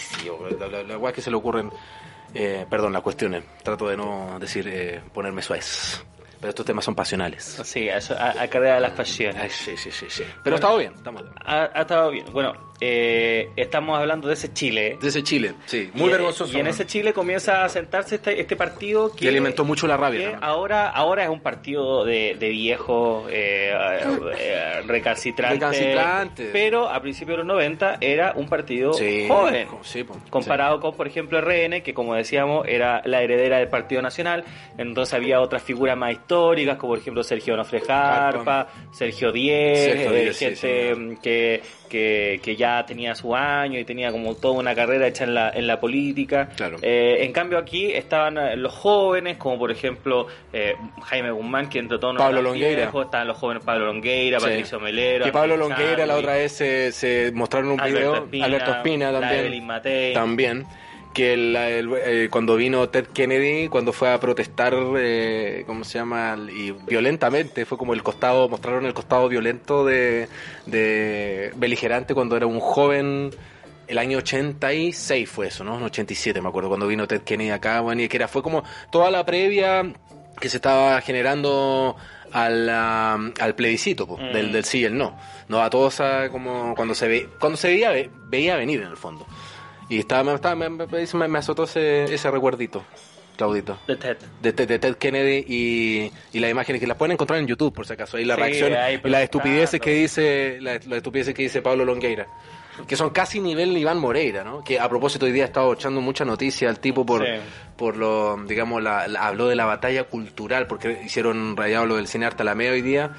[0.60, 1.72] la, la, la weá que se le ocurren,
[2.34, 6.04] eh, perdón, las cuestiones, trato de no decir, eh, ponerme suez,
[6.46, 7.44] pero estos temas son pasionales.
[7.64, 9.52] Sí, a, a, a carrera de las pasiones.
[9.52, 10.24] Sí, sí, sí, sí.
[10.44, 11.34] Pero ha estado bien, estamos bien.
[11.44, 12.28] Ha, ha estado bien.
[12.32, 14.98] Bueno, eh, estamos hablando de ese Chile.
[15.02, 16.52] Desde Chile, sí, muy Y- vergonzoso.
[16.56, 16.70] Y en ¿no?
[16.72, 20.90] ese Chile comienza a sentarse este, este partido que, Que alimentó mucho la rabia, ahora,
[20.90, 23.72] ahora es un partido de, de viejos eh,
[24.38, 25.60] eh, recalcitrantes.
[25.60, 26.50] Recalcitrantes.
[26.52, 29.68] Pero a principios de los 90 era un partido Sí, joven.
[29.84, 34.02] sí, po, Comparado con, por ejemplo, RN, que como decíamos era la heredera del Partido
[34.02, 34.44] Nacional.
[34.78, 40.12] Entonces había otras figuras más históricas, como por ejemplo Sergio Onofre Jarpa, Sergio Díez, Sergio
[40.14, 44.76] eh, sí, gente que, que, que ya tenía su año y tenía como toda una
[44.76, 46.50] carrera hecha en la, en la política.
[46.56, 46.78] Claro.
[46.82, 51.80] Eh, en cambio aquí estaban eh, los jóvenes, como por ejemplo eh, Jaime Guzmán, que
[51.80, 52.82] entre todos no Pablo Longueira.
[52.84, 54.46] viejo, estaban los jóvenes Pablo Longueira, Sí.
[54.46, 55.26] Patricio Melero.
[55.26, 59.12] Que Pablo Longueira la otra vez se, se mostraron un Alberto video, Espina, Alberto Espina
[59.12, 59.40] también.
[59.40, 60.14] Evelyn Matei.
[60.14, 60.66] También.
[61.16, 65.98] Que el- el- eh, cuando vino Ted Kennedy, cuando fue a protestar, eh, ¿cómo se
[65.98, 66.38] llama?
[66.54, 70.28] Y violentamente, fue como el costado, mostraron el costado violento de,
[70.66, 73.32] de beligerante cuando era un joven.
[73.88, 75.76] El año 86 fue eso, ¿no?
[75.86, 79.10] 87 me acuerdo, cuando vino Ted Kennedy acá, bueno, y que era, fue como toda
[79.12, 79.84] la previa
[80.42, 81.96] que se estaba generando
[82.34, 84.34] al, ah, al plebiscito, po, Mm.
[84.34, 85.18] del, del sí y el no.
[85.48, 88.88] No a todos a como cuando se ve, cuando se veía, ve- veía venir en
[88.88, 89.26] el fondo.
[89.90, 92.84] Y estaba, me, estaba- me, me, me- azotó ese, ese recuerdito,
[93.38, 93.78] Claudito.
[93.88, 94.18] De Ted.
[94.42, 97.74] De, Ted- de Ted Kennedy y, y las imágenes que las pueden encontrar en YouTube
[97.74, 98.72] por si acaso ahí la Sí, reacción
[99.04, 102.28] y las estupideces que dice la- las estupideces que dice Pablo Longueira
[102.88, 106.02] que son casi nivel Iván Moreira no que a propósito hoy día ha estado echando
[106.02, 107.32] mucha noticia al tipo por Sí.
[107.78, 112.08] por lo digamos la, la- habló de la batalla cultural porque hicieron rayado lo del
[112.08, 113.12] cine Arte Alameda hoy día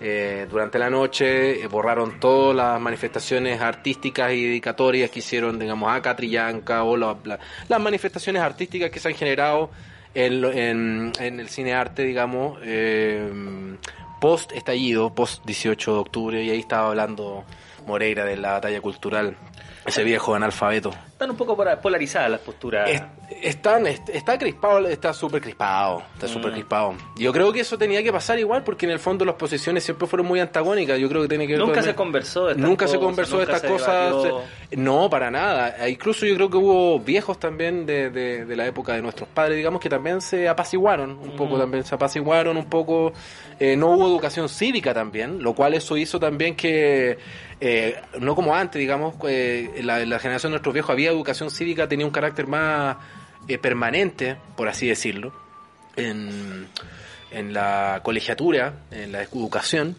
[0.00, 5.92] eh, durante la noche eh, borraron todas las manifestaciones artísticas y dedicatorias que hicieron, digamos,
[5.92, 9.70] a Catrillanca o la- la- las manifestaciones artísticas que se han generado
[10.14, 13.30] en, en, en el cine arte, digamos, eh,
[14.20, 17.44] post estallido, post 18 de octubre, y ahí estaba hablando
[17.86, 19.36] Moreira de la batalla cultural,
[19.90, 20.90] ese viejo analfabeto.
[21.06, 22.88] Están un poco pola- polarizadas las posturas.
[22.90, 23.02] Es-
[23.42, 26.54] están, est- está crispado, está súper crispado, está súper Mm.
[26.54, 26.94] crispado.
[27.16, 30.06] Yo creo que eso tenía que pasar igual porque en el fondo las posiciones siempre
[30.08, 30.98] fueron muy antagónicas.
[30.98, 33.36] Yo creo que tiene que ver Nunca con- se conversó de estas Nunca se conversó
[33.36, 34.10] de estas cosas.
[34.10, 34.40] debatió.
[34.76, 35.76] No, para nada.
[35.86, 39.28] E Incluso yo creo que hubo viejos también de, de- de la época de nuestros
[39.28, 41.60] padres, digamos, que también se apaciguaron un poco, Mm.
[41.60, 43.12] también se apaciguaron un poco.
[43.58, 47.18] Eh, no hubo educación cívica también, lo cual eso hizo también que,
[47.60, 51.88] eh, no como antes, digamos, eh, la, la generación de nuestros viejos había educación cívica,
[51.88, 52.96] tenía un carácter más
[53.48, 55.32] eh, permanente, por así decirlo,
[55.96, 56.66] en,
[57.30, 59.96] en la colegiatura, en la educación.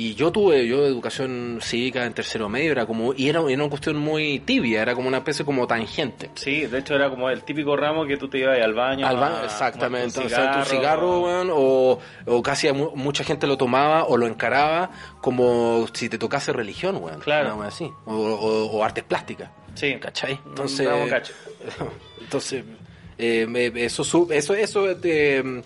[0.00, 3.68] Y yo tuve yo educación cívica en tercero medio, era como, y era, era una
[3.68, 6.30] cuestión muy tibia, era como una especie como tangente.
[6.36, 9.04] Sí, de hecho era como el típico ramo que tú te ibas al baño.
[9.04, 13.56] Al ba- a- exactamente, o sea, tu cigarro, o, o casi mu- mucha gente lo
[13.56, 17.18] tomaba o lo encaraba como si te tocase religión, weón.
[17.18, 17.60] Claro.
[17.62, 19.96] así, o, o- o artes plásticas, Sí.
[19.98, 20.38] ¿cachai?
[20.46, 20.86] Entonces,
[22.20, 22.64] entonces
[23.18, 25.62] eh, eso, eso, eso eh,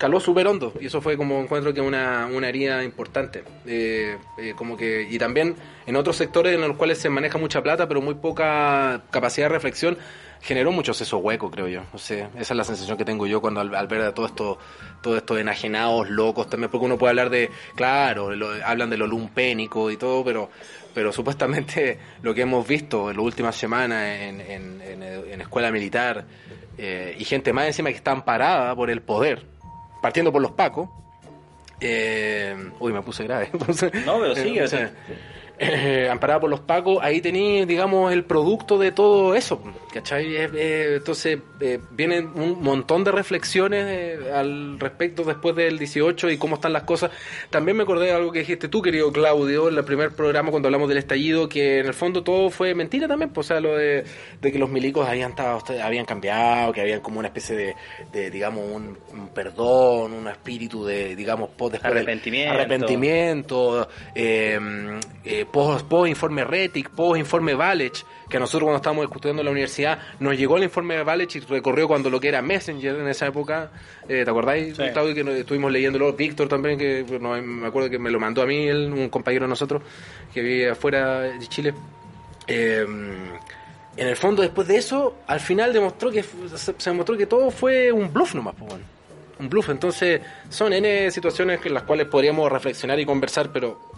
[0.00, 3.44] caló súper hondo y eso fue como encuentro que una, una herida importante.
[3.66, 5.54] Eh, eh, como que, y también
[5.86, 9.52] en otros sectores en los cuales se maneja mucha plata pero muy poca capacidad de
[9.54, 9.98] reflexión,
[10.40, 11.82] generó mucho seso hueco, creo yo.
[11.92, 14.58] No sé, esa es la sensación que tengo yo cuando al, ver a todo esto,
[15.02, 19.06] todos estos enajenados, locos, también porque uno puede hablar de, claro, lo- hablan de lo
[19.06, 20.48] lumpénico y todo, pero
[20.94, 25.70] pero supuestamente lo que hemos visto en las últimas semanas en, en, en- en escuela
[25.70, 26.24] militar
[26.78, 29.44] eh, y gente más encima que está amparada por el poder,
[30.00, 30.88] partiendo por los pacos.
[31.80, 33.50] eh, uy, me puse grave.
[34.06, 34.90] No, pero sigue, Eh, o sea,
[35.62, 39.60] eh, amparada por los pacos, ahí tenéis, digamos, el producto de todo eso,
[39.92, 40.34] ¿cachai?
[40.34, 46.38] Eh, entonces, eh, vienen un montón de reflexiones eh, al respecto después del 18 y
[46.38, 47.10] cómo están las cosas.
[47.50, 50.68] También me acordé de algo que dijiste tú, querido Claudio, en el primer programa cuando
[50.68, 53.76] hablamos del estallido, que en el fondo todo fue mentira también, pues, o sea, lo
[53.76, 54.04] de,
[54.40, 57.74] de que los milicos habían, estado, habían cambiado, que habían como una especie de,
[58.12, 62.54] de, digamos, un, un perdón, un espíritu de, digamos, después del- Arrepentimiento.
[62.54, 64.58] arrepentimiento, eh,
[65.24, 69.52] eh, post, post informe Retic, post informe Valech, que nosotros cuando estábamos discutiendo en la
[69.52, 69.98] universidad.
[70.18, 73.26] Nos llegó el informe de Valech y recorrió cuando lo que era Messenger en esa
[73.26, 73.70] época.
[74.08, 74.82] Eh, ¿Te acordáis, Sí.
[74.82, 76.12] Que estuvimos leyéndolo?
[76.12, 79.44] Víctor también, que no, me acuerdo que me lo mandó a mí, él, un compañero
[79.44, 79.82] de nosotros,
[80.32, 81.74] que vive afuera de Chile.
[82.46, 82.86] Eh,
[83.96, 87.50] en el fondo, después de eso, al final demostró que se, se demostró que todo
[87.50, 88.84] fue un bluff nomás, pues, bueno.
[89.40, 89.68] un bluff.
[89.70, 93.89] Entonces, son N situaciones en las cuales podríamos reflexionar y conversar, pero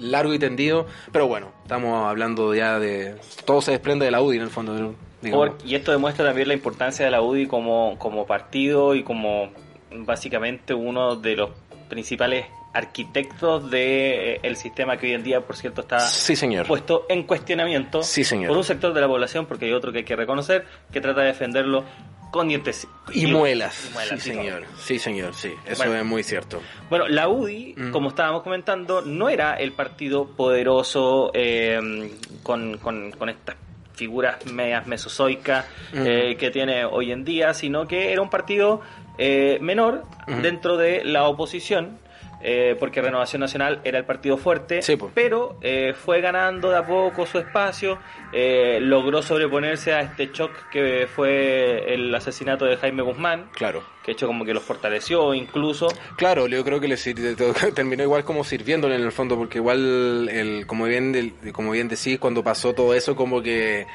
[0.00, 0.86] largo y tendido.
[1.12, 3.16] Pero bueno, estamos hablando ya de.
[3.44, 4.94] Todo se desprende de la UDI en el fondo.
[5.22, 5.50] digamos.
[5.64, 9.50] Y esto demuestra también la importancia de la UDI como, como partido y como
[9.92, 11.50] básicamente uno de los
[11.88, 16.66] principales arquitectos del el sistema que hoy en día, por cierto, está Sí, señor.
[16.68, 18.48] puesto en cuestionamiento Sí, señor.
[18.48, 21.20] por un sector de la población, porque hay otro que hay que reconocer, que trata
[21.22, 21.84] de defenderlo
[22.30, 23.88] con dientes Y muelas.
[23.90, 24.42] y muelas, sí, y todo.
[24.44, 24.62] señor.
[24.78, 25.52] Sí, señor, sí.
[25.66, 25.96] Eso Bueno.
[26.00, 26.60] es muy cierto.
[26.88, 27.90] Bueno, la UDI, Mm.
[27.90, 32.12] como estábamos comentando, no era el partido poderoso eh,
[32.42, 33.56] con, con- con estas
[33.94, 36.06] figuras medias mesozoicas Mm.
[36.06, 38.80] eh, que tiene hoy en día, sino que era un partido
[39.18, 40.40] eh, menor Mm.
[40.40, 41.98] dentro de la oposición.
[42.42, 45.10] Eh, porque Renovación Nacional era el partido fuerte, Sí, po.
[45.14, 47.98] pero eh, fue ganando de a poco su espacio,
[48.32, 53.82] eh, logró sobreponerse a este shock que fue el asesinato de Jaime Guzmán, Claro.
[54.02, 56.96] que de hecho como que los fortaleció incluso, Claro, yo creo que le
[57.74, 61.88] terminó igual como sirviéndole en el fondo, porque igual, el, como bien del- como bien
[61.88, 63.86] decís, cuando pasó todo eso, como que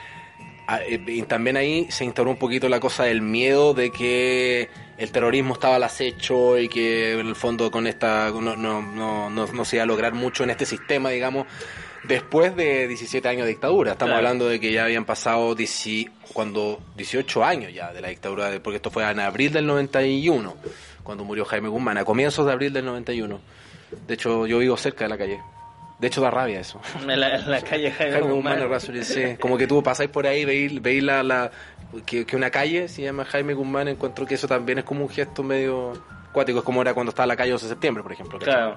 [0.68, 5.12] ah, y también ahí se instauró un poquito la cosa del miedo de que el
[5.12, 9.66] terrorismo estaba al acecho y que en el fondo con esta no, no, no, no,
[9.66, 11.48] se iba a lograr mucho en este sistema, digamos,
[12.04, 13.94] después de 17 años de dictadura.
[13.94, 14.28] Estamos Claro.
[14.28, 18.78] hablando de que ya habían pasado 10 cuando 18 años ya de la dictadura, porque
[18.78, 20.56] esto fue en abril del 91,
[21.04, 23.40] cuando murió Jaime Guzmán, a comienzos de abril del 91.
[24.08, 25.40] De hecho, yo vivo cerca de la calle.
[26.00, 26.80] De hecho, da rabia eso.
[27.06, 28.60] la, calle Jaime, Jaime Guzmán.
[28.68, 29.38] Guzmán sí.
[29.40, 31.52] Como que tú pasáis por ahí, veis, veis la, la
[32.06, 35.10] que, que una calle se llama Jaime Guzmán, encuentro que eso también es como un
[35.10, 35.94] gesto medio
[36.34, 38.40] cuático, es como era cuando estaba la calle 11 de septiembre, por ejemplo.
[38.40, 38.76] Claro.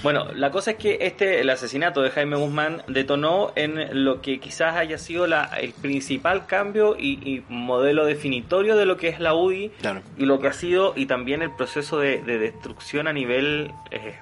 [0.00, 4.38] Bueno, la cosa es que este, el asesinato de Jaime Guzmán detonó en lo que
[4.38, 9.18] quizás haya sido la, el principal cambio y, y modelo definitorio de lo que es
[9.18, 10.02] la UDI Claro.
[10.16, 14.14] y lo que ha sido y también el proceso de, de destrucción a nivel eh,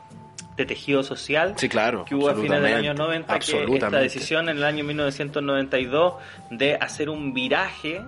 [0.56, 2.04] de tejido social Sí, claro.
[2.04, 3.38] que hubo a fines del año absolutamente, 90,
[3.68, 6.14] que esta decisión en el año 1992
[6.50, 8.00] de hacer un viraje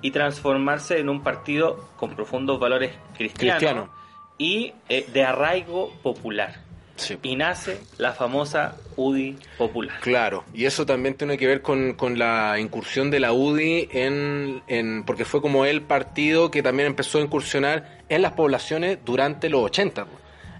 [0.00, 3.90] y transformarse en un partido con profundos valores cristianos Cristiano.
[4.38, 6.66] y eh, de arraigo popular.
[6.96, 7.16] Sí.
[7.22, 10.00] Y nace la famosa UDI popular.
[10.00, 14.62] Claro, y eso también tiene que ver con, con la incursión de la UDI en,
[14.66, 15.04] en.
[15.04, 19.62] porque fue como el partido que también empezó a incursionar en las poblaciones durante los
[19.62, 20.06] 80.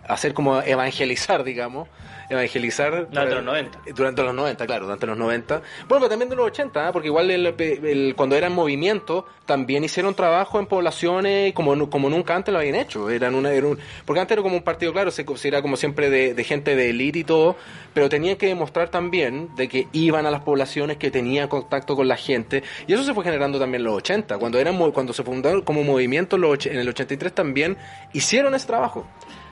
[0.08, 1.88] Hacer como evangelizar, digamos.
[2.30, 3.08] Evangelizar.
[3.10, 3.78] Durante los 90.
[3.94, 5.62] Durante los 90, claro, durante los 90.
[5.88, 6.92] Bueno, pero también de los 80, ¿eh?
[6.92, 12.34] porque igual el- el- cuando eran movimiento, también hicieron trabajo en poblaciones como, como nunca
[12.36, 13.08] antes lo habían hecho.
[13.08, 16.10] Eran una, era un- porque antes era como un partido, claro, se considera como siempre
[16.10, 17.56] de, de gente de élite y todo,
[17.94, 22.08] pero tenían que demostrar también de que iban a las poblaciones, que tenían contacto con
[22.08, 22.62] la gente.
[22.86, 24.36] Y eso se fue generando también en los 80.
[24.38, 27.78] Cuando, eran, cuando se fundaron como movimiento en el 83 también
[28.12, 29.06] hicieron ese trabajo.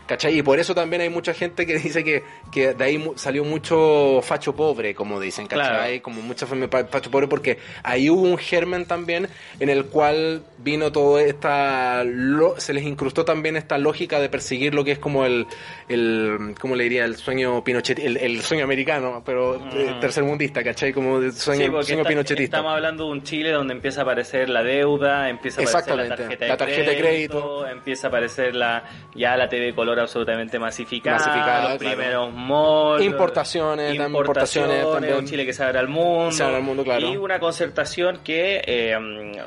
[0.06, 0.38] ¿Cachai?
[0.38, 3.44] Y por eso también hay mucha gente que dice que, que de ahí mu- salió
[3.44, 5.66] mucho facho pobre, como dicen, ¿cachai?
[5.98, 6.02] Claro.
[6.02, 11.18] Como mucha facho pobre, porque ahí hubo un germen también en el cual vino todo
[11.18, 12.04] esta.
[12.04, 15.46] lo- se les incrustó también esta lógica de perseguir lo que es como el.
[15.88, 17.04] el ¿Cómo le diría?
[17.04, 20.00] El sueño Pinochet, el, el sueño americano, pero Mm.
[20.00, 20.92] tercermundista, ¿cachai?
[20.92, 22.56] Como el sueño, Sí, porque sueño está- pinochetista.
[22.58, 26.08] estamos hablando de un Chile donde empieza a aparecer la deuda, empieza a aparecer la
[26.16, 30.58] tarjeta de, la tarjeta de crédito, empieza a aparecer la ya la TV color absolutamente
[30.58, 31.18] masificada,
[31.70, 31.78] los claro.
[31.78, 35.14] primeros malls, Importaciones, importaciones también.
[35.16, 37.06] un Chile que se abre al mundo, Se abre al mundo, claro.
[37.08, 38.96] y una concertación que eh,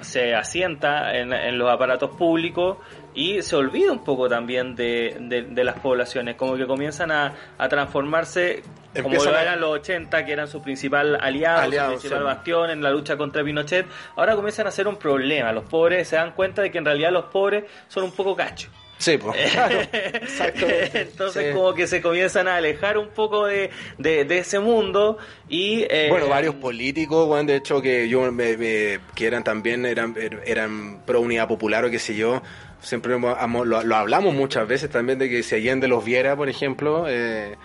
[0.01, 2.77] se asienta en, en los aparatos públicos
[3.13, 7.33] y se olvida un poco también de, de- de las poblaciones, como que comienzan a,
[7.57, 8.62] a transformarse
[9.03, 12.25] como lo eran los 80, que eran su principal aliado, Aliado, su principal sí.
[12.25, 13.85] bastión en la lucha contra Pinochet,
[14.15, 15.51] ahora comienzan a ser un problema.
[15.51, 18.71] Los pobres se dan cuenta de que en realidad los pobres son un poco cachos.
[18.99, 19.51] Sí, pues.
[19.53, 19.79] Claro.
[20.93, 21.53] Entonces Sí.
[21.53, 25.83] como que se comienzan a alejar un poco de, de, de ese mundo y...
[25.89, 30.15] eh, Bueno, varios políticos, bueno, de hecho, que yo me- me- que eran también, eran,
[30.15, 32.41] er- eran pro unidad popular o qué sé yo,
[32.81, 37.05] siempre lo, lo hablamos muchas veces también de que si Allende los viera, por ejemplo,
[37.07, 37.55] eh,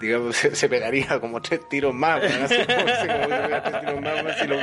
[0.00, 4.46] digamos, se, se pegaría como tres tiros más, así como, tres tiros más, weón, si
[4.46, 4.56] lo.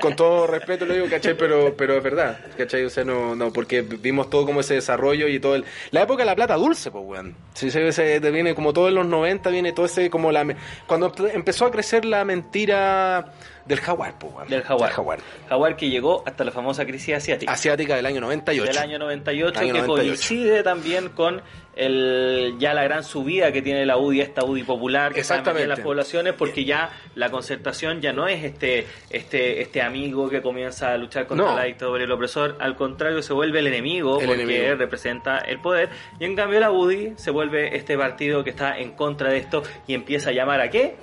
[0.00, 1.34] Con todo respeto lo digo, ¿cachai?
[1.36, 2.84] Pero, pero es verdad, ¿cachai?
[2.84, 5.64] O sea, no, no, porque vimos todo como ese desarrollo y todo el...
[5.90, 7.34] La época de la plata dulce, pues, weón.
[7.54, 10.46] Sí, se, se- viene como todo en los 90, viene todo ese, como la...
[10.86, 13.32] Cuando empezó a crecer la mentira
[13.66, 14.48] del jaguar, pues, weón.
[14.48, 14.88] Del jaguar.
[14.88, 15.18] Del jaguar.
[15.48, 17.52] Jaguar que llegó hasta la famosa crisis asiática.
[17.52, 18.64] Asiática del año 98.
[18.72, 20.08] del año 98 Año que 98.
[20.08, 21.42] coincide también con
[21.74, 25.50] el ya la gran subida que tiene la UDI esta UDI popular que está metida
[25.50, 25.82] en las Exactamente.
[25.82, 30.98] poblaciones porque ya la concertación ya no es este este este amigo que comienza a
[30.98, 31.56] luchar contra No.
[31.56, 34.74] la dictadura y el opresor al contrario se vuelve el enemigo El porque enemigo.
[34.76, 35.88] representa el poder
[36.20, 39.62] y en cambio la UDI se vuelve este partido que está en contra de esto
[39.86, 40.96] y empieza a llamar a qué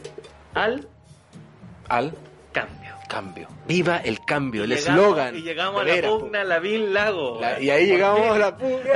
[0.54, 0.88] al
[1.88, 2.14] Al
[2.54, 3.48] cambio cambio.
[3.68, 5.36] Viva el cambio, el eslogan.
[5.36, 8.94] y llegamos a la pugna Lago La- y ahí ¿Por llegamos a la pugna.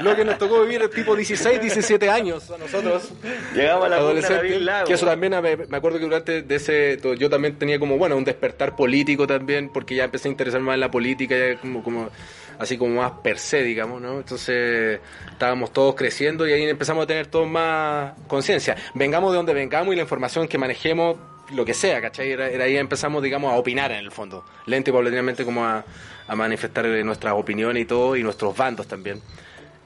[0.00, 3.10] Lo que nos tocó vivir tipo 16, 17 años a nosotros.
[3.54, 4.50] llegamos a la pugna adolescentes.
[4.50, 7.78] Lavín Lago Que eso también, me, me acuerdo que durante de ese, yo también tenía
[7.78, 11.36] como, bueno, un despertar político también, porque ya empecé a interesarme más en la política,
[11.36, 12.10] ya como, como
[12.58, 14.18] así como más per se, digamos, ¿no?
[14.18, 18.76] Entonces estábamos todos creciendo y ahí empezamos a tener todos más conciencia.
[18.94, 21.16] Vengamos de donde vengamos y la información que manejemos,
[21.52, 22.32] lo que sea, ¿cachai?
[22.32, 24.44] Era, era ahí empezamos, digamos, a opinar en el fondo.
[24.66, 25.84] Lento y paulatinamente como a,
[26.26, 29.20] a manifestar eh, nuestras opiniones y todo, y nuestros bandos también.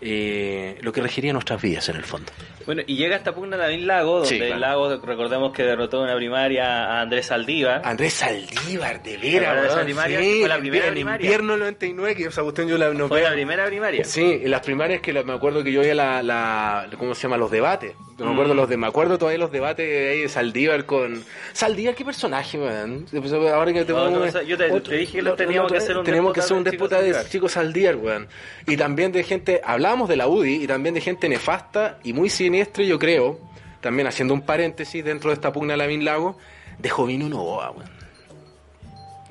[0.07, 2.31] Eh, lo que regiría nuestras vidas en el fondo.
[2.67, 4.59] Bueno, y llega esta pugna Lavín Lago, donde Sí, claro.
[4.59, 7.81] Lago, recordemos que derrotó en una primaria a Andrés Saldívar.
[7.85, 10.07] Andrés Saldívar, de ¿Te acuerdas de veras?
[10.21, 11.25] Sí, Fue la en primera en primaria.
[11.25, 13.29] invierno del 99, que esa cuestión yo la no Fue veo.
[13.31, 14.05] la primera primaria.
[14.05, 17.23] Sí, en las primarias que la- me acuerdo que yo veía la, la, ¿cómo se
[17.23, 17.39] llama?
[17.39, 17.95] Los debates.
[18.19, 18.57] Me acuerdo Mm.
[18.59, 22.59] los de, me acuerdo todavía los debates ahí de Saldívar con Saldívar, qué personaje.
[22.59, 25.35] Pues, Ahora que te No, pongo- no, o sea, yo te- te dije que lo
[25.35, 28.29] teníamos que hacer un tenemos que hacer un déspota de chicos Saldívar, weón.
[28.67, 29.61] Y también de gente,
[29.95, 33.39] hablábamos de la UDI y también de gente nefasta y muy siniestra, yo creo,
[33.81, 36.37] también haciendo un paréntesis dentro de esta pugna Lavín Lago,
[36.79, 37.73] de Jovino Novoa.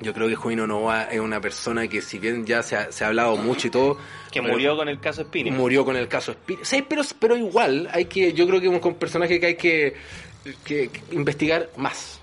[0.00, 3.04] Yo creo que Jovino Novoa es una persona que si bien ya se ha, se
[3.04, 3.98] ha hablado mucho y todo...
[4.32, 5.50] Que murió con el caso Spini.
[5.50, 6.60] murió con el caso Spiri.
[6.64, 9.94] Sí, pero, pero igual, hay que, yo creo que es un personaje que hay que,
[10.64, 12.20] que- que investigar más.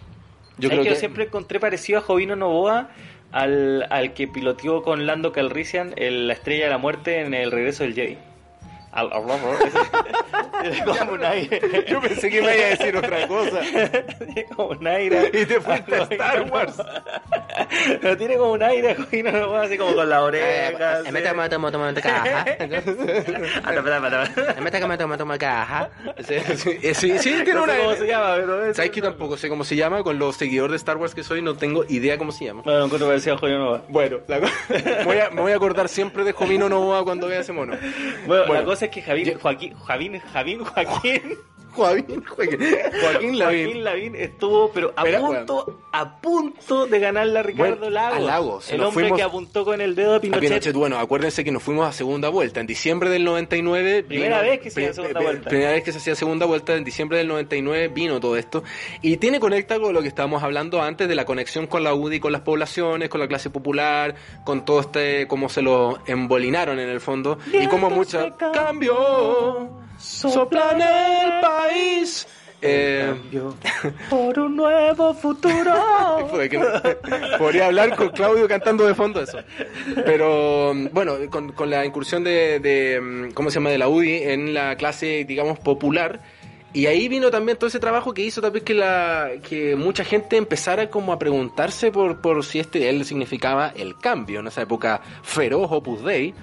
[0.58, 2.90] Yo ¿Sabes creo que que yo siempre encontré parecido a Jovino Novoa
[3.32, 7.52] al, al que piloteó con Lando Calrissian el- la estrella de la muerte en el
[7.52, 8.18] regreso del Jedi.
[8.92, 9.10] Al,
[10.62, 11.86] Tiene como un aire.
[11.88, 13.60] yo pensé que me iba a decir otra cosa.
[13.62, 15.32] Tiene como un aire.
[15.34, 16.76] Y te fuiste a Star Wars.
[18.02, 21.00] Pero tiene como un aire Jovino Novoa así como con la oreja.
[21.00, 21.08] así.
[26.20, 29.02] Sí, sí, sí, sí, tiene No sé una- cómo se llama, pero es- ¿Sabes que
[29.02, 30.04] tampoco sé cómo se llama?
[30.04, 32.62] Con los seguidores de Star Wars que soy, no tengo idea cómo se llama.
[32.66, 33.82] No, no encuentro parecido a Jovino Novoa.
[33.90, 34.40] Bueno, me,
[35.06, 37.76] voy a, me voy a acordar siempre de Jovino Novoa cuando vea ese mono.
[38.28, 38.54] Bueno, Bueno.
[38.54, 41.22] la cosa es que Javín, Joaquín, Javín, Javín, Joaquín,
[41.74, 42.60] Joaquín, Joaquín,
[43.02, 43.64] Joaquín Lavín.
[43.66, 48.18] Joaquín Lavín estuvo, pero a Espera, punto, a punto de ganarle a Ricardo Bueno, Lagos.
[48.18, 48.72] a Lagos.
[48.72, 50.42] El hombre fuimos- que apuntó con el dedo a A Pinochet.
[50.50, 52.60] Pinochet, bueno, acuérdense que nos fuimos a segunda vuelta.
[52.60, 54.04] En diciembre del 99.
[54.04, 55.50] Primera vez que se hacía segunda vuelta.
[55.50, 56.76] Primera vez que se hacía segunda vuelta.
[56.76, 58.64] En diciembre del 99 vino todo esto.
[59.02, 62.20] Y tiene conecta con lo que estábamos hablando antes de la conexión con la UDI,
[62.20, 65.28] con las poblaciones, con la clase popular, con todo este.
[65.28, 67.38] cómo se lo embolinaron en el fondo.
[67.48, 68.38] y cómo Vientos mucha.
[68.52, 69.70] cambio
[70.22, 70.34] ¡Cambio!
[70.34, 72.28] ¡Soplan el país!
[72.64, 73.16] Eh,
[74.10, 75.74] por un nuevo futuro.
[77.40, 79.40] Podría hablar con Claudio cantando de fondo eso.
[80.06, 83.72] Pero bueno, con, con la incursión de, de, ¿cómo se llama?
[83.72, 86.22] de la UDI en la clase, digamos, popular.
[86.74, 90.38] Y ahí vino también todo ese trabajo que hizo también que la que mucha gente
[90.38, 95.02] empezara como a preguntarse por, por si este él significaba el cambio en esa época
[95.24, 96.34] feroz Opus Dei.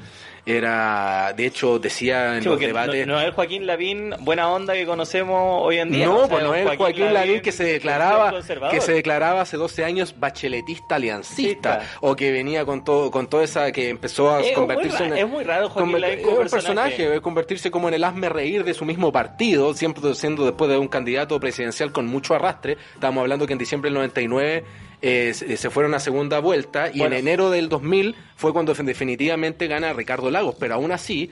[0.49, 3.07] Era, de hecho, decía en Sí, los debates...
[3.07, 6.07] no, no es el Joaquín Lavín buena onda que conocemos hoy en día.
[6.07, 8.33] No, pues no es el Joaquín Lavín que se declaraba
[8.71, 11.99] que se declaraba hace 12 años bacheletista aliancista Cista.
[12.01, 15.19] o que venía con todo con toda esa que empezó a Es muy convertirse en
[15.19, 17.21] es muy raro Joaquín Lavín es como un personaje, personaje.
[17.21, 20.89] convertirse como en el hazme reír de su mismo partido, siempre siendo después de un
[20.89, 22.79] candidato presidencial con mucho arrastre.
[22.95, 24.65] Estábamos hablando que en diciembre del 99
[25.03, 27.15] eh, se se fueron a segunda vuelta y Bueno.
[27.17, 31.31] en enero del 2000 fue cuando definitivamente gana Ricardo Lagos, pero aún así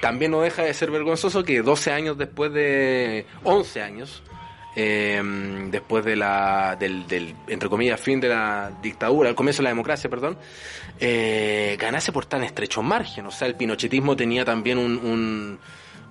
[0.00, 4.22] también no deja de ser vergonzoso que 12 años después de 11 años
[4.74, 5.22] eh,
[5.70, 9.68] después de la del, del, entre comillas fin de la dictadura al comienzo de la
[9.70, 10.38] democracia perdón
[10.98, 15.58] eh, ganase por tan estrecho margen o sea el pinochetismo tenía también un, un,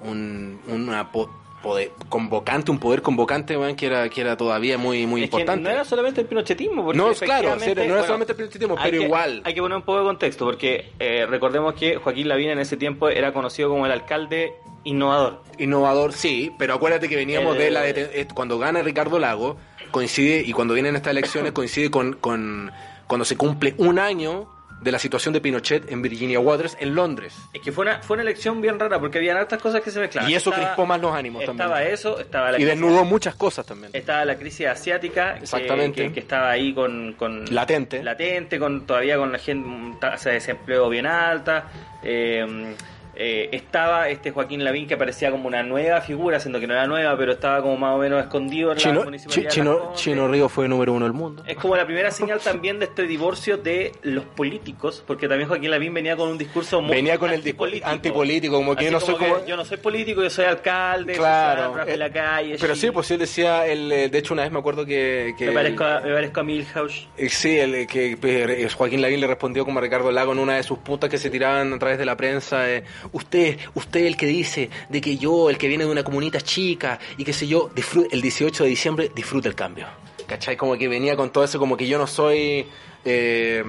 [0.07, 5.23] un- una po- poder convocante, un poder convocante, que era, que era todavía muy, muy
[5.23, 5.63] Es que importante.
[5.63, 6.83] no era solamente el pinochetismo.
[6.83, 9.41] Porque No, claro, no era bueno, solamente el pinochetismo, pero que- igual.
[9.45, 12.77] Hay que poner un poco de contexto, porque eh, recordemos que Joaquín Lavín en ese
[12.77, 15.41] tiempo era conocido como el alcalde innovador.
[15.59, 19.57] Innovador, sí, pero acuérdate que veníamos El- de la deten- eh, cuando gana Ricardo Lago,
[19.91, 22.71] coincide, y cuando vienen estas elecciones, coincide con, con
[23.07, 24.47] cuando se cumple un año
[24.81, 27.35] de la situación de Pinochet en Virginia Waters, en Londres.
[27.53, 29.99] Es que fue una, fue una elección bien rara, porque habían hartas cosas que se
[29.99, 30.29] mezclaban.
[30.29, 31.93] Y eso Estaba- crispó más los ánimos Estaba también.
[31.93, 33.91] eso, estaba la Y crisis- desnudó muchas cosas también.
[33.93, 36.07] Estaba la crisis asiática, Exactamente.
[36.07, 38.03] Que, que estaba ahí con, con- Latente.
[38.03, 41.67] latente, con todavía con la gente tasa de desempleo bien alta.
[42.03, 42.75] eh,
[43.15, 46.87] eh, estaba este Joaquín Lavín que parecía como una nueva figura, siendo que no era
[46.87, 49.49] nueva, pero estaba como más o menos escondido en la Chino, municipalidad.
[49.51, 49.93] Chi- de Las Chino.
[49.95, 51.43] Chino Río fue número uno del mundo.
[51.47, 55.71] Es como la primera señal también de este divorcio de los políticos, porque también Joaquín
[55.71, 57.89] Lavín venía con un discurso muy Venía con el discurso antipolítico.
[57.89, 59.45] antipolítico, como que Así yo no soy como...
[59.45, 62.57] yo no soy político, yo soy alcalde, Claro, soy de eh, la calle.
[62.59, 65.33] pero sí, pues él decía, él, eh, de hecho una vez me acuerdo que...
[65.37, 67.07] que me parezco a, me parezco a Milhouse.
[67.17, 70.63] Eh, Sí, el, que Joaquín Lavín le respondió como a Ricardo Lago en una de
[70.63, 72.69] sus puntas que se tiraban a través de la prensa.
[72.69, 76.41] eh, usted, usted el que dice de que yo, el que viene de una comunidad
[76.41, 79.87] chica y qué sé yo, disfrute, el 18 de diciembre disfruta el cambio.
[80.27, 80.55] ¿Cachai?
[80.55, 82.65] Como que venía con todo eso, como que yo no soy...
[83.03, 83.63] Eh,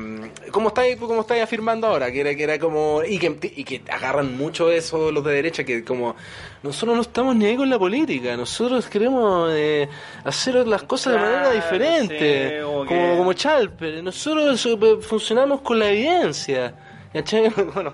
[0.51, 3.81] como estáis como estáis afirmando ahora que era que era como y que, y que
[3.91, 6.15] agarran mucho eso los de derecha que como
[6.63, 9.89] nosotros no estamos ni ahí con la política nosotros queremos eh,
[10.25, 15.91] hacer las cosas de manera diferente sí, como, como Chalper, nosotros eh, funcionamos con la
[15.91, 16.75] evidencia.
[17.13, 17.49] ¿Cachai?
[17.75, 17.93] Bueno,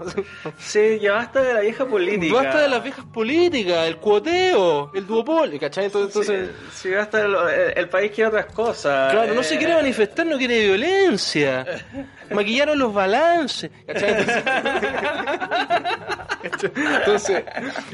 [0.59, 2.35] Sí, ya basta de la vieja política.
[2.35, 5.87] basta de las viejas políticas, el cuoteo, el duopolio, ¿cachai?
[5.87, 7.35] Entonces, entonces, Sí, sí, basta el,
[7.77, 9.13] el país quiere otras cosas.
[9.13, 11.67] claro, no Eh, se quiere manifestar, no quiere violencia.
[12.31, 14.11] Maquillaron los balances, ¿cachai?
[14.11, 14.43] Entonces,
[16.99, 17.43] entonces,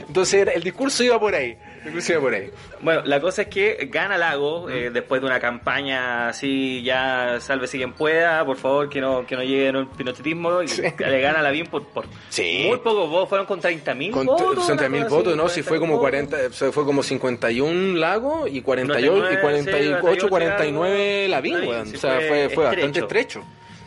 [0.08, 1.56] entonces el discurso iba por ahí.
[1.84, 2.50] Iba por ahí.
[2.80, 7.76] Bueno, la cosa es que gana Lago eh, después de una campaña así, ya sálvese
[7.76, 10.62] quien pueda, por favor, que no que no llegue el pinochetismo.
[10.62, 10.66] Y
[10.98, 12.64] le gana la bien por, por Sí.
[12.68, 14.54] muy pocos votos, fueron con 30.000 Con votos.
[14.66, 15.48] 60 una mil cosa votos, así, ¿no?
[15.48, 20.28] Si fue como 40.000 40, o sea, fue como 51 Lago y 48, y 48,
[20.28, 21.86] 49 Lavín, Lavín, weón.
[21.88, 23.44] sí, O sea, fue, fue bastante estrecho.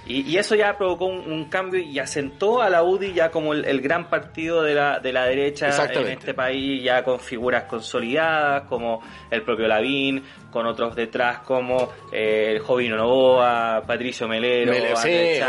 [0.08, 3.54] Y, y eso ya provocó un, un cambio y asentó a la UDI ya como
[3.54, 5.68] el, el gran partido de la, de la derecha
[6.02, 11.92] en este país, ya con figuras consolidadas como el propio Lavín, con otros detrás como
[12.12, 15.40] eh, el Jovino Novoa, Patricio Melero, Andrés.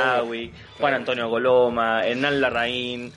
[0.80, 3.12] Juan Antonio Goloma, Hernán Larraín,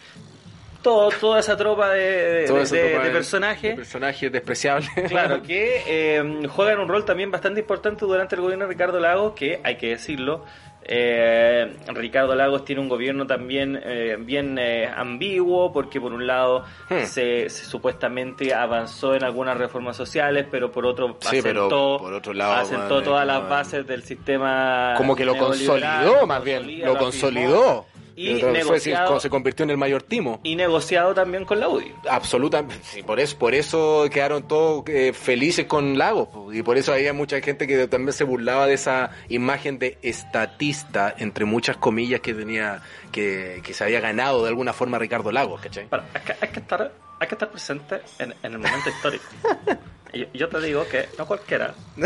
[0.81, 3.75] todo, toda esa tropa de, de- de- de- personajes.
[3.75, 4.89] personajes despreciables.
[5.09, 9.33] Claro, que eh, juegan un rol también bastante importante durante el gobierno de Ricardo Lagos,
[9.33, 10.43] que hay que decirlo.
[10.83, 16.63] Eh, Ricardo Lagos tiene un gobierno también eh, bien eh, ambiguo, porque por un lado
[16.89, 17.05] Hmm.
[17.05, 22.33] se, se supuestamente avanzó en algunas reformas sociales, pero por otro Sí, asentó, por otro
[22.33, 24.93] lado, asentó man, todas las bases del sistema.
[24.97, 26.83] Como que lo consolidó, más bien.
[26.85, 27.85] Lo consolidó.
[28.15, 30.39] Y Fue- negociado, se, se convirtió en el mayor timo.
[30.43, 31.91] y negociado también con la UDI.
[32.09, 36.93] Absolutamente, sí, por eso, por eso quedaron todos eh, felices con Lagos y por eso
[36.93, 42.19] había mucha gente que también se burlaba de esa imagen de estatista entre muchas comillas
[42.21, 42.81] que tenía
[43.11, 45.85] que, que se había ganado de alguna forma Ricardo Lagos, ¿cachai?
[45.87, 49.25] Para, hay, que, hay que estar, hay que estar presente en, en el momento histórico.
[50.13, 51.73] Yo, yo te digo que no cualquiera.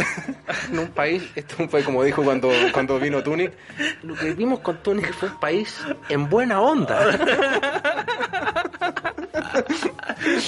[0.71, 3.51] En un país, este es un país como dijo cuando, cuando vino Tunic,
[4.03, 5.79] lo que vimos con Tunic fue un país
[6.09, 7.17] en buena onda.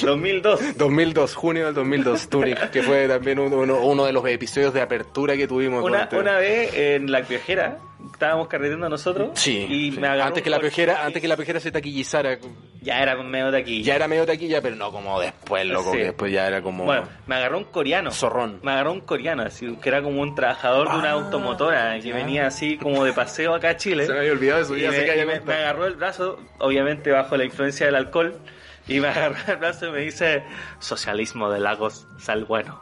[0.02, 0.78] 2002.
[0.78, 5.36] 2002, junio del 2002, Tunic, que fue también uno, uno- de los episodios de apertura
[5.36, 5.84] que tuvimos.
[5.84, 7.78] Una, durante- una vez en la piojera
[8.18, 9.30] estábamos carreteando nosotros.
[9.36, 10.00] Sí, Y sí.
[10.00, 12.40] me agarró antes que la piojera, antes que la piojera se taquillizara,
[12.82, 13.84] Ya era medio de aquí.
[13.84, 15.98] ya era medio taquilla, pero no como después, loco, Sí.
[16.00, 18.10] que después ya era como Bueno, me agarró un coreano.
[18.12, 18.60] zorrón.
[18.64, 22.10] Me agarró un coreano, así, que era como un trabajador de una Ah, automotora, que
[22.10, 22.16] ya.
[22.16, 24.08] venía así como de paseo acá a Chile.
[24.08, 27.12] Se me había olvidado de eso, Y ya me, me- me agarró el brazo, obviamente
[27.12, 28.40] bajo la influencia del alcohol,
[28.88, 30.44] y me agarró el brazo y me dice,
[30.80, 32.82] socialismo de lagos, sal bueno,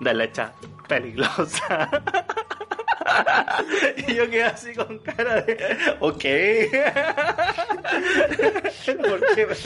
[0.00, 0.52] derecha,
[0.88, 1.88] peligrosa.
[4.08, 6.12] y yo quedé así con cara de, ok.
[9.02, 9.56] ¿Por qué, por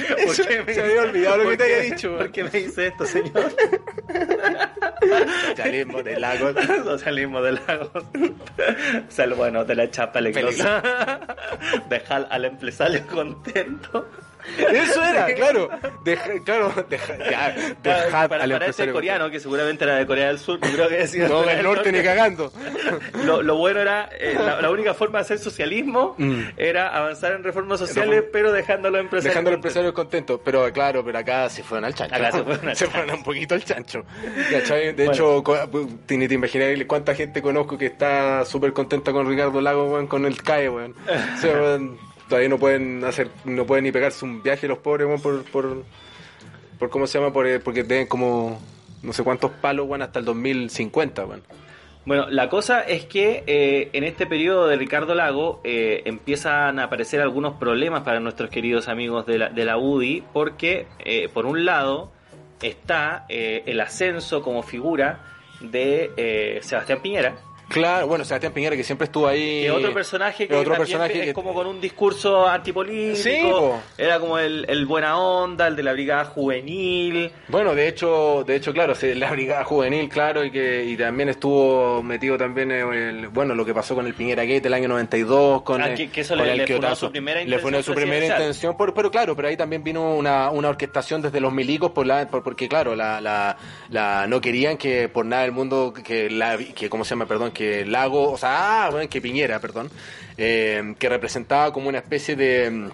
[0.47, 2.17] qué me, Se había olvidado lo que te había dicho.
[2.17, 3.53] ¿Por qué me dice esto, señor?
[5.49, 6.55] Socialismo de lagos.
[6.85, 8.05] Socialismo de lagos.
[9.09, 10.83] Ser bueno de la chapa peligrosa.
[11.89, 14.07] Dejar al empresario contento.
[14.59, 15.69] Eso era, claro.
[16.05, 20.07] Deja- claro, deja- ya, Para, dejad para, al para este coreano, que seguramente era de
[20.07, 22.53] Corea del Sur, no creo que haya sido No, del norte ni cagando.
[23.25, 26.41] Lo, lo bueno era, eh, la, la única forma de hacer socialismo Mm.
[26.57, 29.33] era avanzar en reformas sociales, Reforma- pero dejando a los empresarios.
[29.35, 30.41] Dejando al empresario contento.
[30.45, 32.15] Pero claro, pero acá se fueron al chancho.
[32.15, 34.05] Acá se fueron al Se fueron un poquito al chancho.
[34.51, 35.59] De hecho, co-
[36.07, 40.25] te- ni te imaginas cuánta gente conozco que está súper contenta con Ricardo Lago, con
[40.25, 40.95] el CAE, weón.
[42.29, 45.85] Todavía no pueden hacer, no pueden ni pegarse un viaje los pobres, por, por,
[46.79, 47.33] por ¿cómo se llama?
[47.33, 48.61] Por, eh, porque deben como
[49.03, 51.43] no sé cuántos palos, weón, hasta el 2050, weón.
[52.07, 56.85] Bueno, la cosa es que eh, en este periodo de Ricardo Lago eh, empiezan a
[56.85, 61.47] aparecer algunos problemas para nuestros queridos amigos de la, de la UDI, porque eh, por
[61.47, 62.13] un lado
[62.63, 65.21] está el ascenso como figura
[65.61, 67.37] de Sebastián Piñera,
[67.69, 69.63] Claro, bueno, Sebastián Piñera que siempre estuvo ahí.
[69.63, 73.81] que otro personaje que otro personaje es que- como con un discurso antipolítico, Sí, po.
[73.99, 78.57] era como el, el buena onda, el de la brigada juvenil, Bueno, de hecho, de
[78.57, 83.29] hecho, claro, la brigada juvenil, claro, y que y también estuvo metido también en el,
[83.29, 86.09] bueno, lo que pasó con el Piñera Gate el año 92 con, Ah, el- que-
[86.11, 89.11] que eso con le- el le su primera Le intención su primera intención, por- pero
[89.11, 92.69] claro, pero ahí también vino una, una orquestación desde los milicos por la, por- porque
[92.69, 93.57] claro, la, la,
[93.91, 97.51] la- no querían que por nada del mundo que la, que cómo se llama, perdón,
[97.57, 99.91] que Lago, o sea, ah, bueno, que Piñera, perdón,
[100.37, 102.91] eh, que representaba como una especie de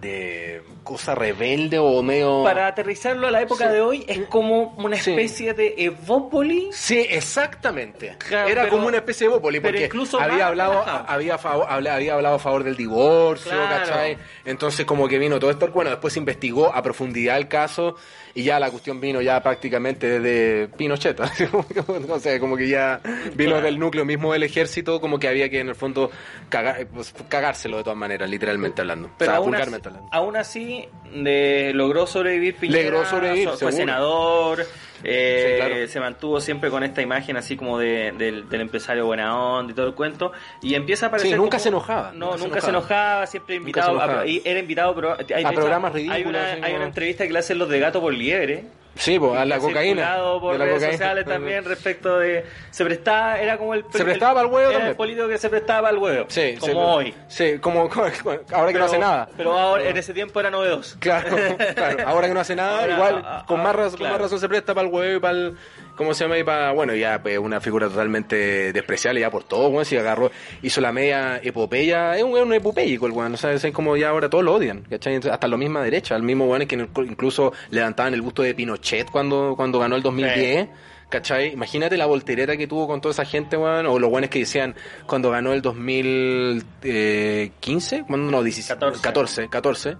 [0.00, 3.72] de cosa rebelde o medio para aterrizarlo a la época Sí.
[3.74, 5.10] de hoy es como una Sí.
[5.12, 8.16] especie de Evópoli Sí, exactamente.
[8.28, 12.34] Era pero- como una especie de pero porque incluso más había hablado, había, había hablado
[12.34, 13.86] a favor del divorcio, Claro.
[13.86, 14.18] ¿cachai?
[14.44, 17.94] Entonces como que vino todo esto, bueno, después se investigó a profundidad el caso
[18.36, 21.18] y ya la cuestión vino ya prácticamente desde Pinochet,
[22.08, 23.00] no sé, como que ya
[23.34, 23.64] vino Claro.
[23.64, 26.10] del núcleo mismo del ejército, como que había que en el fondo
[26.50, 30.08] cagar- pues, cagárselo de todas maneras, literalmente hablando, pero o sea, aún, así, hablando.
[30.12, 33.76] aún así de- logró sobrevivir Piñera Logró sobrevivir, so- fue seguro.
[33.76, 34.66] senador
[35.08, 35.86] eh, Sí, claro.
[35.88, 39.74] se mantuvo siempre con esta imagen así como de, del, del empresario buena onda y
[39.76, 40.32] todo el cuento
[40.62, 42.98] y empieza a aparecer Sí, nunca como- se enojaba, no nunca se nunca se enojaba.
[43.04, 44.20] enojaba siempre invitado enojaba.
[44.22, 47.26] a- y era invitado pero hay, hecho, programas hay ridículos, una, así hay una entrevista
[47.26, 48.64] que le hacen los de gato por liebre
[48.96, 50.16] Sí, pues, a la cocaína.
[50.40, 50.92] por de la redes cocaína.
[50.98, 54.70] sociales también respecto de se prestaba era como el Se prestaba para el huevo era
[54.70, 54.96] el también.
[54.96, 58.06] político que se prestaba para el huevo Sí, como sí, hoy Sí, como, como-
[58.52, 59.28] ahora que no hace nada.
[59.36, 61.36] pero ahora en ese tiempo era novedoso Claro,
[61.74, 64.12] claro, ahora que no hace nada, Ahora, igual ah, con, ah, más razón, claro.
[64.12, 65.56] con más razón se presta para el huevo y para el.
[65.96, 66.38] ¿Cómo se llama?
[66.38, 69.84] Y para, bueno, ya pues, una figura totalmente despreciable ya por todo, weón.
[69.84, 70.30] Si agarró,
[70.62, 74.10] hizo la media epopeya, es un weón epopéyico el weón, o sea, es como ya
[74.10, 75.16] ahora todos lo odian, ¿cachai?
[75.16, 79.54] Hasta la misma derecha, el mismo weón que incluso levantaban el busto de Pinochet cuando,
[79.56, 80.68] cuando ganó el 2010.
[81.08, 81.52] ¿Cachai?
[81.52, 83.86] Imagínate la voltereta que tuvo con toda esa gente, weón.
[83.86, 84.74] O los weones que decían
[85.06, 89.02] cuando ganó el 2015, cuando no, 16, 14.
[89.02, 89.96] 14, 14.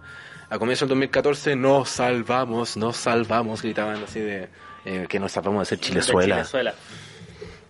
[0.49, 4.49] A comienzo del 2014, nos salvamos, nos salvamos, gritaban así de
[4.87, 6.75] eh, que nos salvamos de ser De Chilezuela.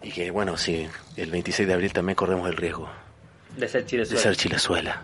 [0.03, 0.87] Y que bueno, sí,
[1.17, 2.89] el 26 de abril también corremos el riesgo
[3.57, 4.23] De ser de Chilezuela.
[4.23, 5.03] ser Chilezuela.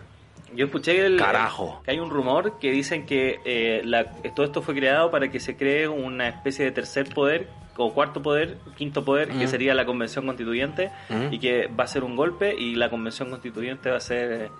[0.55, 1.81] Yo escuché que, el- Carajo.
[1.85, 4.05] que hay un rumor que dicen que eh, la-
[4.37, 7.49] todo esto fue creado para que se cree una especie de tercer poder
[7.79, 9.49] o cuarto poder, quinto poder, que Mm.
[9.49, 11.33] sería la convención constituyente Mm.
[11.33, 14.51] y que va a ser un golpe y la convención constituyente va a ser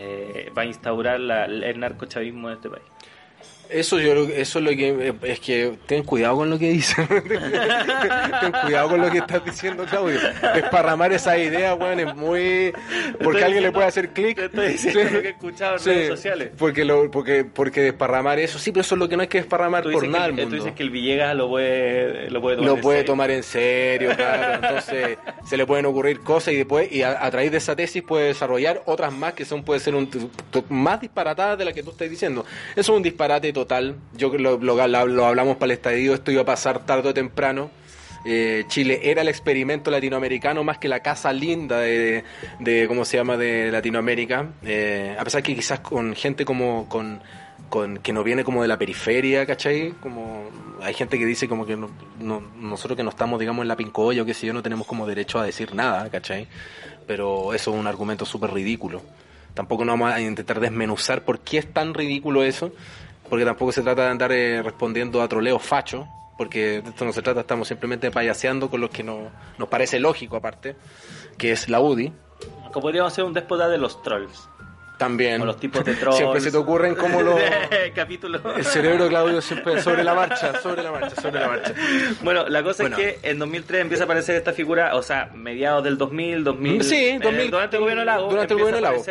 [0.00, 2.84] eh, va a instaurar la- el narcochavismo en este país.
[3.70, 7.06] Eso yo eso es lo que es que ten cuidado con lo que dices.
[7.08, 10.18] ten cuidado con lo que estás diciendo, Claudio.
[10.54, 12.72] Desparramar esa idea, weón, es muy
[13.22, 14.36] porque Estoy alguien le puede hacer clic.
[14.36, 15.14] te estoy diciendo Sí.
[15.14, 16.50] lo que he escuchado en Sí, redes sociales.
[16.58, 19.38] Porque lo porque porque desparramar eso, sí, pero eso es lo que no hay que
[19.38, 20.56] desparramar por nada que, al tú mundo.
[20.56, 23.12] dices que el Villegas lo puede lo puede tomar lo en puede serio.
[23.12, 24.54] tomar en serio, claro.
[24.66, 28.02] Entonces se le pueden ocurrir cosas y después y a, a través de esa tesis
[28.02, 30.08] puede desarrollar otras más que son puede ser un,
[30.68, 32.44] más disparatadas de las que tú estás diciendo.
[32.72, 33.96] Eso es un disparate total.
[34.16, 37.70] Yo lo, lo, lo hablamos para el estadio, esto iba a pasar tarde o temprano.
[38.24, 42.24] Eh, Chile era el experimento latinoamericano más que la casa linda de,
[42.58, 44.48] de ¿cómo se llama?, de Latinoamérica.
[44.64, 47.20] Eh, a pesar que quizás con gente como con,
[48.02, 49.92] que no viene como de la periferia, ¿cachai?
[50.00, 50.48] Como
[50.82, 51.90] hay gente que dice como que no-
[52.20, 54.86] no- nosotros que no estamos, digamos, en la pincoya o qué sé yo, no tenemos
[54.86, 56.48] como derecho a decir nada, ¿cachai?
[57.06, 59.02] Pero eso es un argumento súper ridículo.
[59.54, 62.72] Tampoco nos vamos a intentar desmenuzar por qué es tan ridículo eso,
[63.28, 66.06] porque tampoco se trata de andar eh, respondiendo a troleos fachos,
[66.36, 69.98] porque de esto no se trata, estamos simplemente payaseando con lo que no, nos parece
[69.98, 70.76] lógico aparte,
[71.36, 72.12] que es la UDI.
[72.72, 74.48] Que podríamos hacer un déspota de los trolls.
[74.98, 75.40] También.
[75.40, 76.16] O los tipos de trolls.
[76.18, 77.40] Siempre se te ocurren como los...
[77.94, 78.42] capítulos.
[78.56, 81.72] El cerebro de Claudio siempre sobre la marcha, sobre la marcha, sobre la marcha.
[82.22, 82.96] Bueno, la cosa Bueno.
[82.98, 86.84] es que en 2003 empieza a aparecer esta figura, o sea, mediados del 2000, 2000.
[86.84, 88.28] Sí, eh, 2000, durante el gobierno Lago.
[88.30, 89.02] durante el gobierno Lago.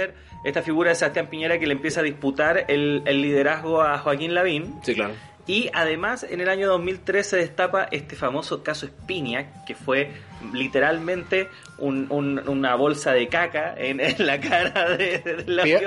[0.43, 4.33] esta figura de Sebastián Piñera que le empieza a disputar el, el liderazgo a Joaquín
[4.33, 4.75] Lavín.
[4.83, 5.13] Sí, claro.
[5.47, 10.11] Y además, en el año 2003 se destapa este famoso caso Spinac, que fue
[10.53, 15.79] literalmente un- un- una bolsa de caca en, en la cara de, de Pía-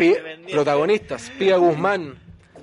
[0.00, 0.54] Pía- independientes.
[0.54, 2.14] protagonistas, Pía Guzmán,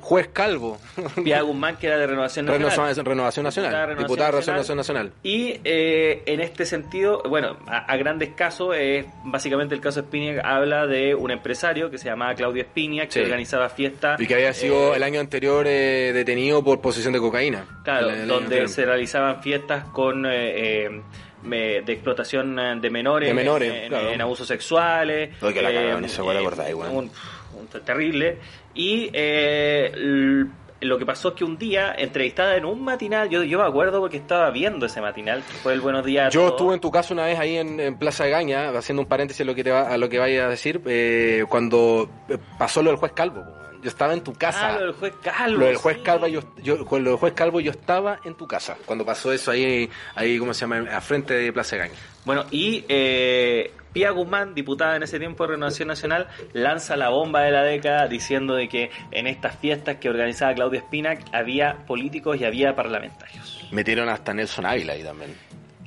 [0.05, 0.77] juez Calvo,
[1.23, 2.69] Pia Guzmán, que era de Renovación Nacional.
[2.75, 5.11] Renovación, Renovación Nacional, Diputada de diputada de Renovación Nacional.
[5.23, 10.45] Y eh, en este sentido, bueno, a, a grandes casos, eh, básicamente el caso Spinac
[10.45, 13.19] habla de un empresario que se llamaba Claudio Spinac, que Sí.
[13.21, 14.21] organizaba fiestas.
[14.21, 17.65] Y que había sido eh, el año anterior eh, detenido por posesión de cocaína.
[17.83, 21.01] Claro, El- el- donde se realizaban fiestas con eh, eh,
[21.41, 24.09] me- de explotación eh, de menores, De menores, en, claro.
[24.11, 25.31] en abusos sexuales.
[25.41, 26.95] Oye, que la cagaron, eso, ¿cuál acordáis, weón?
[26.95, 27.11] un-
[27.59, 28.37] un- terrible.
[28.75, 30.45] Y eh,
[30.81, 33.99] lo que pasó es que un día, entrevistada en un matinal, yo, yo me acuerdo
[33.99, 36.33] porque estaba viendo ese matinal, que fue el Buenos Días.
[36.33, 39.07] Yo estuve en tu casa una vez ahí en, en Plaza de Gaña, haciendo un
[39.07, 42.37] paréntesis a lo que, te va, a lo que vaya a decir, eh, cuando eh,
[42.59, 43.43] pasó lo del juez Calvo.
[43.81, 44.69] Yo estaba en tu casa.
[44.69, 45.59] Ah, lo del juez Calvo.
[45.59, 46.03] Lo del juez sí.
[46.03, 48.75] Calvo, yo, yo, con lo del juez Calvo yo estaba en tu casa.
[48.83, 50.89] Cuando pasó eso ahí, ahí ¿cómo se llama?
[50.91, 51.95] A frente de Plaza de Gaña.
[52.25, 57.43] Bueno, y eh, Pía Guzmán, diputada en ese tiempo de Renovación Nacional, lanza la bomba
[57.43, 62.35] de la década diciendo de que en estas fiestas que organizaba Claudio Spinac había políticos
[62.41, 63.65] y había parlamentarios.
[63.71, 65.33] Metieron hasta Nelson Ávila ahí también.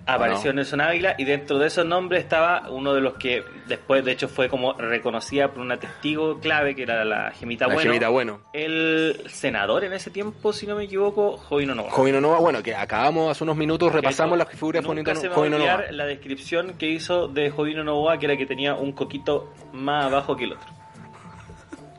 [0.09, 0.57] Apareció ¿O no?
[0.57, 4.27] Nelson Ávila y dentro de esos nombres estaba uno de los que después de hecho
[4.27, 7.91] fue como reconocida por una testigo clave que era la Gemita La Bueno.
[7.91, 8.41] Gemita Bueno.
[8.55, 11.91] El senador en ese tiempo, si no me equivoco, Jovino Nova.
[11.91, 15.29] Jovino Nova, bueno, que acabamos hace unos minutos, repasamos las figuras de Nunca Jovino se
[15.29, 15.93] va a Jovino olvidar Nova.
[15.93, 20.35] la descripción que hizo de Jovino Novoa, que era que tenía un coquito más abajo
[20.37, 20.69] que el otro.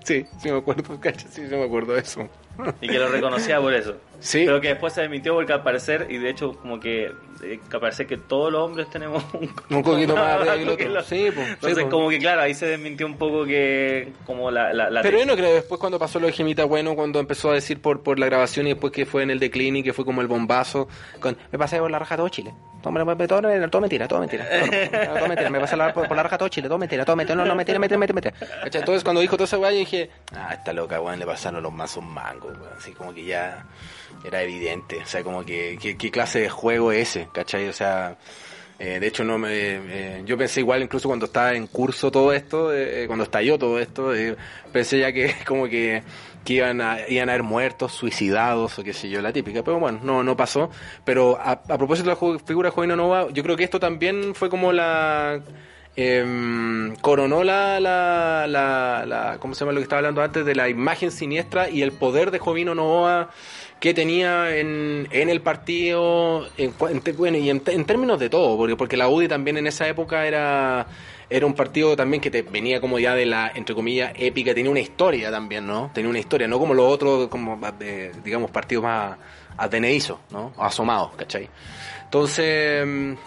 [0.03, 2.28] Sí, sí me acuerdo, cacha, sí, sí me acuerdo de eso.
[2.82, 3.95] Y que lo reconocía por eso.
[4.20, 4.43] Sí.
[4.45, 7.05] Pero que después se desmintió porque al parecer, y de hecho como que,
[7.43, 10.84] eh, que al parecer que todos los hombres tenemos un, Un coquito más arriba que
[10.84, 11.03] el otro.
[11.03, 14.74] Sí, po, sí, Entonces como que claro, ahí se desmintió un poco que como la...
[14.74, 17.51] la, la Pero yo no creo, después cuando pasó lo de Gemita Bueno, cuando empezó
[17.51, 19.93] a decir por, por la grabación y después que fue en el decline y que
[19.93, 20.88] fue como el bombazo,
[21.20, 22.53] con, me pasé por la raja todo Chile.
[22.82, 24.45] Todo, todo, todo, todo mentira, todo mentira.
[24.49, 27.15] Todo, todo mentira, me pasé la- por, por la raja todo Chile, todo mentira, todo
[27.15, 28.61] mentira, no, no, mentira, mentira, mentira, mentira.
[28.65, 31.74] Entonces cuando dijo toda esa weá, yo dije, ah, esta loca, weón, le pasaron los
[31.74, 32.74] mazos mangos, weón.
[32.78, 33.65] Así como que ya
[34.24, 34.97] era evidente.
[35.03, 37.28] O sea, como que, ¿qué, qué clase de juego es ese?
[37.34, 37.68] ¿Cachai?
[37.68, 38.18] O sea...
[38.82, 42.32] Eh, de hecho, no me, eh, yo pensé igual incluso cuando estaba en curso todo
[42.32, 44.38] esto, eh, cuando estalló todo esto, eh,
[44.72, 46.01] pensé ya que como que,
[46.45, 49.64] que iban, a, iban a haber muertos, suicidados o qué sé yo, la típica.
[49.64, 50.70] Pero bueno, no, no pasó.
[51.03, 54.49] Pero a, a propósito de la figura Jovino Nova, yo creo que esto también fue
[54.49, 55.41] como la...
[55.97, 60.45] em, coronó la, la, la, la- ¿cómo se llama lo que estaba hablando antes?
[60.45, 63.30] De la imagen siniestra y el poder de Jovino Novoa
[63.80, 68.58] que tenía en, en el partido, en, en bueno, y en, en términos de todo,
[68.58, 70.86] porque, porque la UDI también en esa época era,
[71.30, 74.70] era un partido también que te venía como ya de la, entre comillas, épica, tenía
[74.70, 75.92] una historia también, ¿no?
[75.94, 79.18] Tenía una historia, no como los otros, como, eh, digamos, partidos más
[79.58, 80.52] ateneizos, ¿no?
[80.58, 81.50] Asomados, ¿cachai?
[82.04, 83.18] Entonces...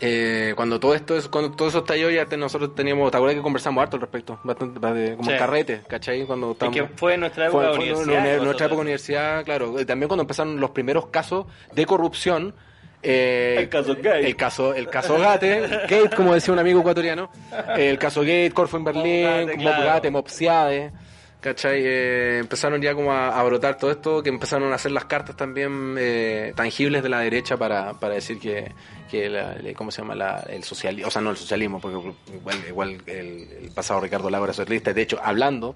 [0.00, 3.36] eh, cuando todo esto es, cuando todo eso estalló ya te- nosotros teníamos, ¿te acuerdas
[3.36, 4.40] que conversamos harto al respecto?
[4.42, 5.36] Bastante, de- como Sí.
[5.38, 6.24] carrete, ¿cachai?
[6.26, 8.42] Cuando Y estábamos- que fue en nuestra época fue- fue universidad.
[8.42, 9.80] nuestra época universidad, claro.
[9.80, 12.54] Y También cuando empezaron los primeros casos de corrupción.
[13.04, 14.26] eh, El caso Gate.
[14.28, 17.30] El caso, el caso Gate, Gate, como decía un amigo ecuatoriano.
[17.76, 19.84] El caso Gate, Corfo en Berlín, Gate, Mob.
[19.84, 20.92] Gate, Mopsiade.
[21.40, 21.80] ¿Cachai?
[21.84, 25.36] Eh, empezaron ya como a, a brotar todo esto, que empezaron a hacer las cartas
[25.36, 28.70] también eh, tangibles de la derecha para, para decir que,
[29.12, 30.14] que la- ¿cómo se llama?
[30.14, 31.98] La, el socialismo, o sea, no el socialismo, porque
[32.34, 34.92] igual, igual el, pasado Ricardo Lago era socialista.
[34.94, 35.74] De hecho, hablando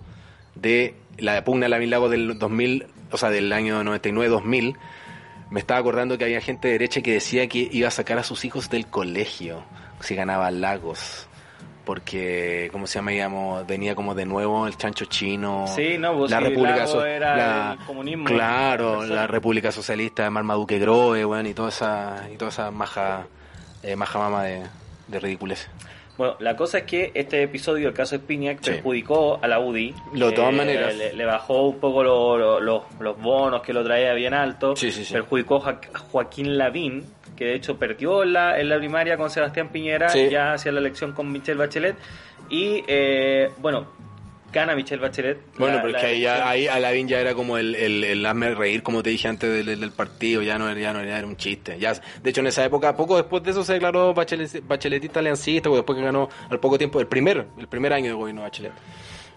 [0.55, 4.77] de la pugna de la Lago del 2000, o sea, del año 99-2000,
[5.51, 8.23] me estaba acordando que había gente de derecha que decía que iba a sacar a
[8.25, 9.63] sus hijos del colegio
[10.01, 11.26] si ganaba Lagos.
[11.87, 13.13] Porque, ¿cómo se llama?
[13.13, 15.67] Digamos, venía como de nuevo el chancho chino.
[15.69, 18.25] Sí, no, pues la sí, República So- era la- el comunismo.
[18.27, 23.27] Claro, la República Socialista de Marmaduke weón, y toda esa, y toda esa maja,
[23.85, 24.65] eh, maja mama de,
[25.07, 25.69] de ridiculez.
[26.19, 28.71] Bueno, la cosa es que este episodio, el caso Spinac, Sí.
[28.73, 29.95] perjudicó a la UDI.
[30.15, 30.95] Lo, de todas Eh, maneras.
[30.97, 34.75] Le, le bajó un poco lo- lo- los- los bonos que lo traía bien alto.
[34.75, 35.13] Sí, sí, sí.
[35.13, 35.79] Perjudicó a
[36.11, 37.05] Joaquín Lavín,
[37.37, 40.29] que de hecho perdió en la, en la primaria con Sebastián Piñera, Sí.
[40.31, 41.97] ya hacia la elección con Michelle Bachelet.
[42.49, 43.87] Y eh, bueno,
[44.53, 45.39] gana Michelle Bachelet.
[45.59, 48.05] Bueno, la- pero es la que ahí, ya- ahí Alain ya era como el, el,
[48.05, 51.01] el hazme reír, como te dije antes del, del partido, ya no, era- ya no
[51.01, 51.79] era, era un chiste.
[51.79, 55.69] Ya, de hecho, en esa época, poco después de eso se declaró Bachelet, bacheletista aliancista,
[55.69, 58.47] porque después que ganó al poco tiempo, el primer, el primer año de gobierno de
[58.47, 58.73] Bachelet,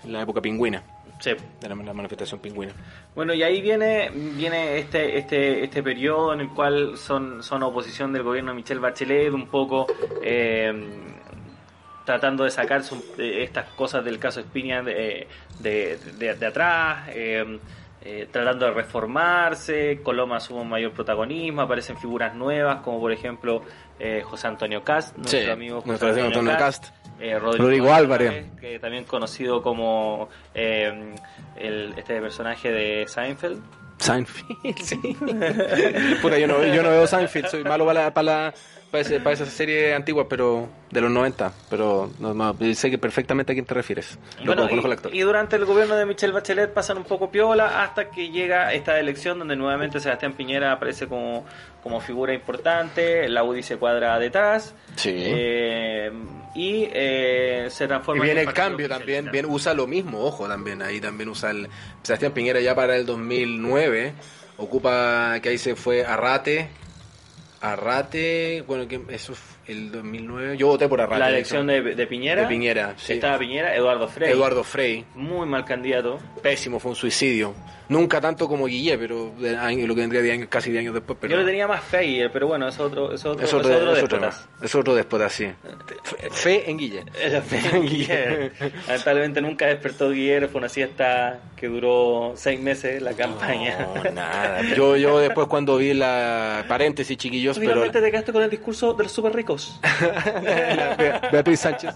[0.06, 0.84] en la época pingüina,
[1.20, 1.32] Sí.
[1.62, 2.72] de la, la manifestación pingüina.
[3.14, 8.14] Bueno, y ahí viene viene este este este periodo en el cual son son oposición
[8.14, 9.86] del gobierno de Michelle Bachelet, un poco
[10.24, 10.72] eh,
[12.06, 15.28] tratando de sacarse un- eh, estas cosas del caso Espinia de,
[15.60, 17.60] de, de- de atrás, eh,
[18.02, 23.62] eh, tratando de reformarse, Coloma asume un mayor protagonismo, aparecen figuras nuevas como por ejemplo
[24.00, 26.86] eh, José Antonio Cast, nuestro Sí, amigo José nuestro Antonio Cast.
[27.20, 28.46] Eh, Rodrigo, Rodrigo Álvarez.
[28.60, 31.14] que también conocido como eh,
[31.58, 33.62] el, este personaje de Seinfeld.
[33.98, 34.96] Seinfeld, sí.
[36.22, 38.54] Puta, yo no, yo no veo Seinfeld, soy malo para, la, para, la-
[38.92, 42.98] para, ese- para esa serie antigua, pero de los 90, pero no, no, sé que
[42.98, 44.18] perfectamente a quién te refieres.
[44.40, 45.14] Lo Bueno, conozco al actor.
[45.14, 48.74] y, y durante el gobierno de Michelle Bachelet pasan un poco piola hasta que llega
[48.74, 51.46] esta elección donde nuevamente Sebastián Piñera aparece como,
[51.84, 55.14] como figura importante, la UDI se cuadra detrás Sí.
[55.16, 56.12] eh,
[56.56, 60.48] y eh, se Y transforma viene en el cambio también, bien usa lo mismo, ojo
[60.48, 61.70] también, ahí también usa el
[62.02, 64.14] Sebastián Piñera ya para el 2009,
[64.58, 66.70] ocupa que ahí se fue Arrate,
[67.62, 69.34] Arrate, bueno, que eso
[69.72, 71.20] el 2009, yo voté por Arrate.
[71.20, 72.42] La elección de, de Piñera.
[72.44, 73.14] De Piñera, sí.
[73.14, 74.32] Estaba Piñera, Eduardo Frey.
[74.32, 76.20] Eduardo Frey, Muy mal candidato.
[76.42, 77.54] pésimo, fue un suicidio.
[77.90, 80.94] Nunca tanto como Guille, pero de año- lo que vendría de años, casi 10 años
[80.94, 81.18] después.
[81.20, 83.50] Pero Yo le tenía más fe a Guille, pero bueno, es otro, es otro, es
[83.50, 84.30] es otro, es otro,
[84.62, 85.48] es otro déspota, sí.
[86.32, 87.04] Fe, en Guille.
[87.48, 88.50] Fe en Guillermo.
[88.88, 93.88] Lamentablemente nunca despertó Guillermo, fue una siesta que duró seis meses la campaña.
[93.96, 94.62] No, nada.
[94.76, 97.72] Yo, yo después cuando vi la paréntesis, chiquillos, Tú pero...
[97.74, 99.59] finalmente te quedaste con el discurso de los súper ricos.
[100.98, 101.94] Be- Beatriz Sánchez.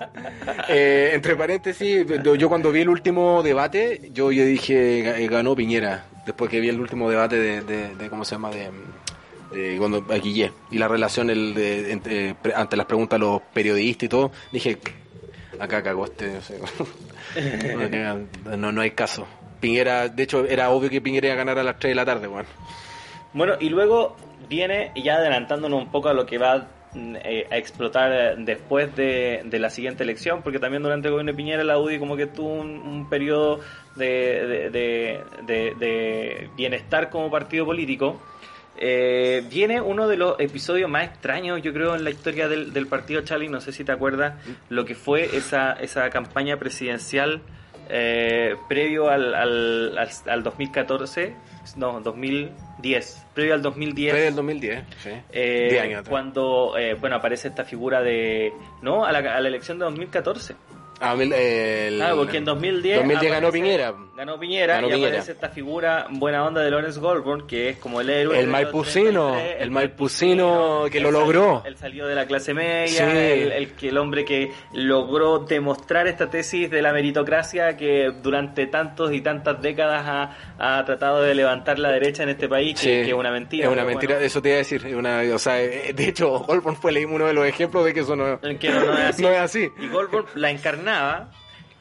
[0.69, 2.05] Eh, entre paréntesis,
[2.37, 6.05] yo cuando vi el último debate, yo, yo dije "Ga- eh, ganó Piñera.
[6.25, 8.49] Después que vi el último debate de, de- de- ¿cómo se llama?
[8.49, 8.69] De,
[9.53, 13.25] de cuando a Guille y la relación el de, entre- pre- ante las preguntas de
[13.25, 14.77] los periodistas y todo, dije
[15.59, 16.37] acá cagó este.
[16.37, 16.57] o sea,
[18.57, 19.27] no, no hay caso.
[19.59, 22.05] Piñera, de hecho, era obvio que Piñera iba a ganar a las 3 de la
[22.05, 22.47] tarde, bueno.
[23.33, 24.15] Bueno, y luego
[24.49, 29.43] viene, ya adelantándonos un poco a lo que va eh, a explotar eh, después de,
[29.51, 32.53] la siguiente elección, porque también durante el gobierno de Piñera la UDI como que tuvo
[32.53, 33.59] un, un periodo
[33.95, 35.19] de,
[36.55, 38.21] bienestar como partido político.
[38.77, 43.21] Eh, viene uno de los episodios más extraños, yo creo, en la historia del, partido
[43.21, 43.49] Charlie.
[43.49, 44.35] No sé si te acuerdas
[44.69, 47.41] lo que fue esa, esa campaña presidencial
[47.89, 51.35] eh, previo al, al, al, al 2014,
[51.75, 52.01] no,
[52.83, 54.11] 2010, previo al 2010.
[54.11, 55.09] Fue del 2010, sí.
[55.31, 56.09] eh, 10 años atrás.
[56.09, 60.55] cuando eh, bueno aparece esta figura de no a la, a la elección de 2014
[61.05, 63.93] Ah, el, el- Ah, porque en 2010, 2010 ganó aparece- Piñera.
[64.15, 65.09] Ganó Piñera Ganó y Piñera.
[65.09, 68.39] aparece esta figura buena onda de Lawrence Goldborn, que es como el héroe.
[68.39, 71.63] El maipucino, 33, el maipucino que lo logró.
[71.65, 73.17] Él salió de la clase media, Sí.
[73.17, 78.67] el, el, que- el hombre que logró demostrar esta tesis de la meritocracia que durante
[78.67, 82.81] tantos y tantas décadas ha, ha tratado de levantar la derecha en este país, que,
[82.81, 83.65] Sí, que es una mentira.
[83.67, 84.25] Es una mentira, bueno.
[84.25, 84.95] eso te iba a decir.
[84.95, 88.01] Una, o sea, eh, de hecho, Goldborn fue leímos uno de los ejemplos de que
[88.01, 89.21] eso no, que no, no es así.
[89.23, 89.69] no es así.
[89.79, 90.92] Y Goldberg la encarnaba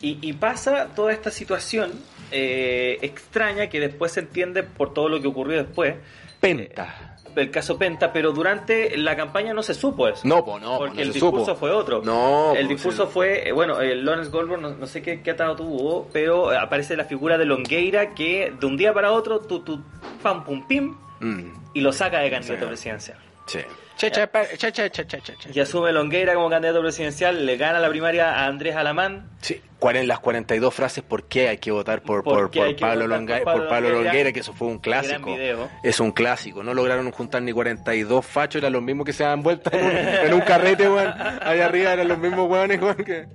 [0.00, 1.92] y, y pasa toda esta situación
[2.30, 5.96] eh, extraña que después se entiende por todo lo que ocurrió después.
[6.40, 7.08] Penta.
[7.34, 10.20] El caso Penta, pero durante la campaña no se supo eso.
[10.28, 11.56] No, pues no, porque no el discurso supo.
[11.56, 12.02] fue otro.
[12.04, 13.10] No, el discurso sí.
[13.12, 16.58] fue, eh, bueno, el Lawrence Goldberg, no, no sé qué, qué atado tuvo, pero eh,
[16.58, 19.80] aparece la figura de Longueira que de un día para otro, tu, tu,
[20.22, 22.66] pam, pum, pim, Mm, y lo saca de candidato Sí.
[22.68, 23.18] presidencial.
[23.46, 23.60] sí.
[23.96, 25.50] Che, che, pa- che, che, che, che, che, che.
[25.52, 30.20] Y asume Longueira como candidato presidencial, le gana la primaria a Andrés Alamán, Sí, las
[30.20, 33.68] 42 frases por qué hay que votar por, ¿Por por, Pablo, votar Longa- por Pablo
[33.68, 34.04] Pablo Longueira?
[34.12, 35.36] Longueira, que eso fue un clásico.
[35.82, 36.62] Es un clásico.
[36.62, 39.90] No lograron juntar ni 42 fachos, eran los mismos que se daban vueltas en un,
[39.96, 41.08] en un carrete, weón.
[41.42, 42.96] Allá arriba eran los mismos weones, weón.
[42.96, 43.26] Que...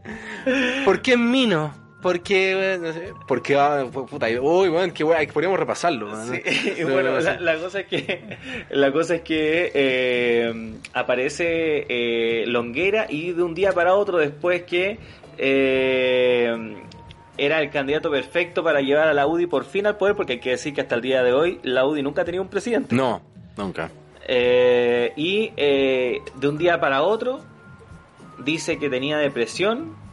[0.85, 1.86] ¿Por qué en Mino?
[2.07, 2.83] ¿Por qué, weón?
[2.83, 3.13] No sé.
[3.27, 6.27] ¿Por qué, ah, puta, uy, weón, que weón, podríamos repasarlo, weón.
[6.27, 6.41] Sí,
[6.83, 8.37] No, bueno, no, la cosa es que
[8.69, 14.63] la cosa es que eh, aparece eh, Longuera y de un día para otro después
[14.63, 14.99] que
[15.37, 16.77] eh,
[17.37, 20.39] era el candidato perfecto para llevar a la UDI por fin al poder, porque hay
[20.39, 22.95] que decir que hasta el día de hoy la UDI nunca ha tenido un presidente.
[22.95, 23.21] No,
[23.57, 23.91] nunca.
[24.25, 27.41] Eh, y eh, de un día para otro
[28.45, 30.06] dice que tenía depresión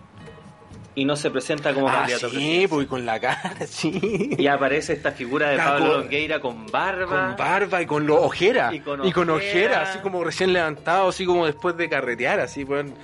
[0.97, 4.31] y no se presenta como Ah, candidato sí, pues con la cara, sí.
[4.39, 7.07] Y aparece esta figura de Pablo Longueira con barba.
[7.29, 8.73] Con barba y con lo, ojera.
[8.73, 9.33] Y con ojera.
[9.35, 9.83] ojera.
[9.83, 12.95] así como recién levantado, así como después de carretear, así, weón.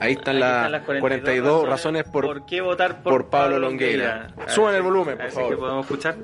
[0.00, 4.28] Ahí están, Aquí las las 42, razones por, por qué votar por, por Pablo Longueira.
[4.36, 5.50] A ver Suban el volumen, por favor.
[5.50, 6.16] que podemos escuchar.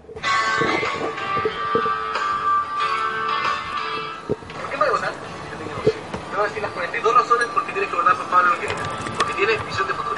[4.28, 5.10] ¿Por qué me votar?
[5.12, 5.96] Yo tengo opción.
[6.30, 8.74] Te voy a decir las 42 razones por qué tienes que votar por Pablo Longueira.
[9.18, 10.13] Porque tiene visión de futuro.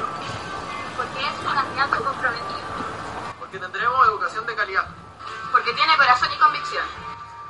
[1.77, 2.59] Porque es comprometido.
[3.39, 4.87] Porque tendremos educación de calidad.
[5.51, 6.85] Porque tiene corazón y convicción.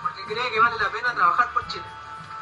[0.02, 1.86] Porque cree que vale la pena trabajar por Chile.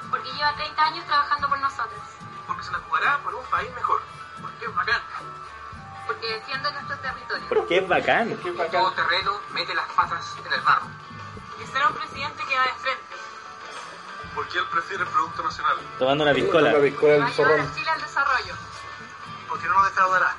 [0.09, 2.01] Porque lleva 30 años trabajando por nosotros.
[2.47, 4.01] Porque se la jugará por un país mejor.
[4.41, 5.01] Porque es bacán.
[6.07, 7.45] Porque defiende nuestro territorio.
[7.49, 8.37] Porque es bacán.
[8.71, 10.87] Todo terreno mete las patas en el barro.
[11.49, 13.15] Porque será un presidente que va de frente.
[14.33, 15.77] Porque él prefiere el producto nacional.
[15.99, 16.71] Tomando una piscola.
[16.73, 17.61] La piscola Va del a llevar zorrón.
[17.61, 18.53] a Chile al desarrollo.
[19.47, 20.35] Porque no nos defraudará.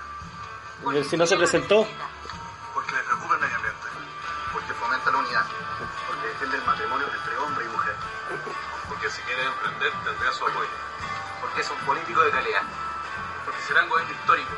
[0.82, 1.86] Porque Si no se presentó.
[2.74, 3.86] Porque le preocupa el medio ambiente.
[4.52, 5.46] Porque fomenta la unidad.
[6.06, 7.96] Porque defiende el matrimonio entre hombre y mujer.
[8.88, 10.68] Porque si quiere emprender tendrá su apoyo.
[11.40, 12.62] Porque es un político de calidad.
[13.44, 14.52] Porque será un gobierno histórico.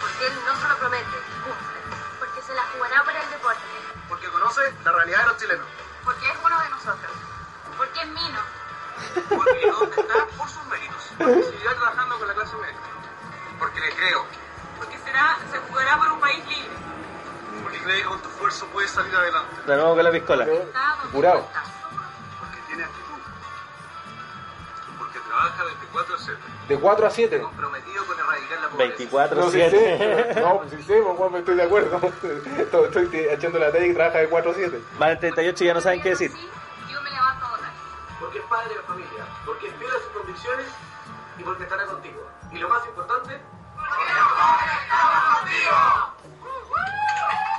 [0.00, 1.80] Porque él no solo promete, cumple.
[2.18, 3.60] Porque se la jugará por el deporte.
[4.08, 5.66] Porque conoce la realidad de los chilenos.
[6.04, 7.12] Porque es uno de nosotros.
[7.76, 8.40] Porque es Mino.
[9.28, 11.10] Porque dónde está por sus méritos.
[11.18, 12.80] Porque seguirá trabajando con la clase media.
[13.58, 14.26] Porque le creo.
[17.82, 19.56] Cree que con tu esfuerzo puedes salir adelante.
[19.66, 20.44] De nuevo con la piscola.
[20.46, 21.62] Falta.
[22.38, 23.20] Porque tiene actitud.
[24.98, 26.38] Porque trabaja 24 a 7.
[26.68, 27.40] De 4 a 7.
[27.40, 28.88] Comprometido con erradicar la pobreza.
[28.96, 29.70] 24, No, sí 7.
[30.34, 30.40] sé.
[30.40, 31.96] No, sí sé, pues, Juan, estoy de acuerdo.
[32.58, 34.82] Estoy, estoy echando la talla y trabaja de 4 a 7.
[34.98, 36.30] Van al 38 y ya no saben qué decir.
[36.32, 36.48] Sí,
[36.92, 37.70] yo me levanto a votar.
[38.20, 40.66] Porque es padre de familia, porque es fiel a sus convicciones
[41.38, 42.28] y porque estará contigo.
[42.52, 43.40] Y lo más importante,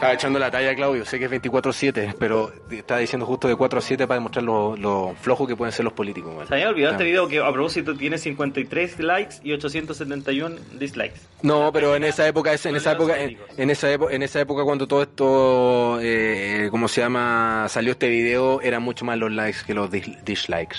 [0.01, 1.05] Estaba echando la talla, Claudio.
[1.05, 4.75] Sé que es 24-7, pero estaba diciendo justo de 4 a 7 para demostrar lo,
[4.75, 6.47] lo flojos que pueden ser los políticos.
[6.47, 11.19] Se había olvidado este video que a propósito tiene 53 likes y 871 dislikes.
[11.43, 14.63] No, pero en esa época, en esa época, en, en esa época, en esa época
[14.63, 17.67] cuando todo esto, eh, ¿cómo se llama?
[17.69, 20.77] Salió este video, eran mucho más los likes que los dis- dislikes.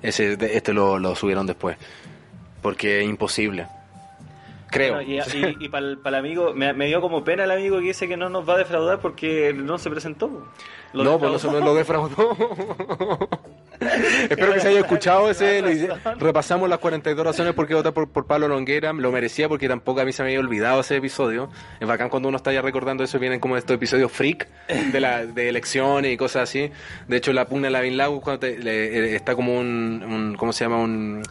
[0.00, 1.76] Ese, este lo, lo subieron después,
[2.62, 3.66] porque es imposible.
[4.70, 4.94] Creo.
[4.94, 5.22] Bueno,
[5.60, 8.28] y para el, amigo, me, me dio como pena el amigo que dice que no
[8.28, 10.46] nos va a defraudar porque no se presentó.
[10.92, 12.36] Lo no, pues no, lo defraudó.
[14.30, 15.88] Espero que se haya escuchado ese.
[16.18, 18.92] repasamos las 42 razones por qué votar por, por Pablo Longuera.
[18.92, 21.50] Lo merecía porque tampoco a mí se me había olvidado ese episodio.
[21.78, 23.18] Es bacán cuando uno está ya recordando eso.
[23.18, 24.48] Vienen como estos episodios freak
[24.92, 26.70] de, la, de elecciones y cosas así.
[27.06, 30.02] De hecho, la pugna de la Bin Lago cuando te- le- eh, está como un,
[30.08, 30.78] un- ¿Cómo se llama?
[30.78, 31.22] Un.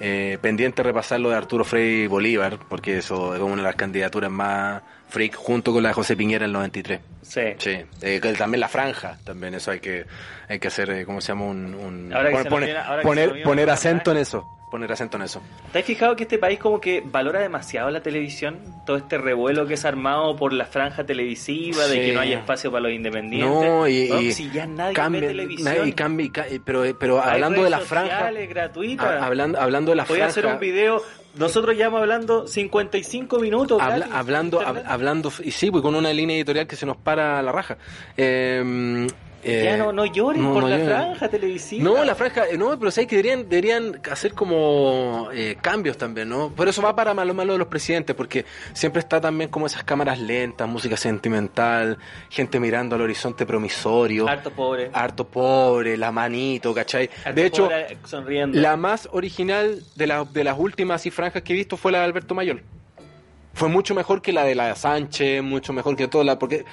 [0.00, 4.30] Eh, pendiente repasar lo de Arturo Frei Bolívar, porque eso es una de las candidaturas
[4.30, 7.00] más freak, junto con la de José Piñera en el 93.
[7.22, 7.40] Sí.
[7.58, 10.04] Sí, eh, también la franja, también eso hay que
[10.48, 11.44] hay que hacer, eh, ¿cómo se llama?
[11.46, 15.40] Un, un- poner, se poner- viene- poner- acento en eso, poner acento en eso.
[15.72, 18.58] ¿Te has fijado que este país como que valora demasiado la televisión?
[18.84, 22.00] Todo este revuelo que es armado por la franja televisiva, de Sí.
[22.00, 23.48] que no hay espacio para los independientes.
[23.48, 25.64] No, y, y si ya nadie cambia- ve televisión.
[25.72, 26.30] nadie- y cambia-
[26.64, 30.56] pero, pero hablando de la franja, ha- hablando, hablando de la Voy a hacer franja,
[30.56, 31.02] un video.
[31.36, 33.80] Nosotros llevamos hablando 55 minutos.
[33.80, 37.40] Habla- hablando, hab- hablando, y sí, pues con una línea editorial que se nos para
[37.42, 37.76] la raja.
[38.16, 39.06] Eh,
[39.44, 40.94] ya eh, no, no lloren no, por no la lloren.
[40.94, 41.84] franja televisiva.
[41.84, 46.28] No, la franja, eh, no, pero sabes que deberían, deberían hacer como eh, cambios también,
[46.28, 46.52] ¿no?
[46.56, 49.84] Pero eso va para malo malo de los presidentes, porque siempre está también como esas
[49.84, 51.98] cámaras lentas, música sentimental,
[52.30, 54.90] gente mirando al horizonte promisorio, Harto pobre.
[54.92, 57.10] harto pobre, la manito, ¿cachai?
[57.24, 57.68] Harto de hecho,
[58.04, 58.58] sonriendo.
[58.60, 61.98] la más original de, la- de las últimas así franjas que he visto fue la
[61.98, 62.62] de Alberto Mayol.
[63.52, 66.64] Fue mucho mejor que la de la de Sánchez, mucho mejor que toda la, porque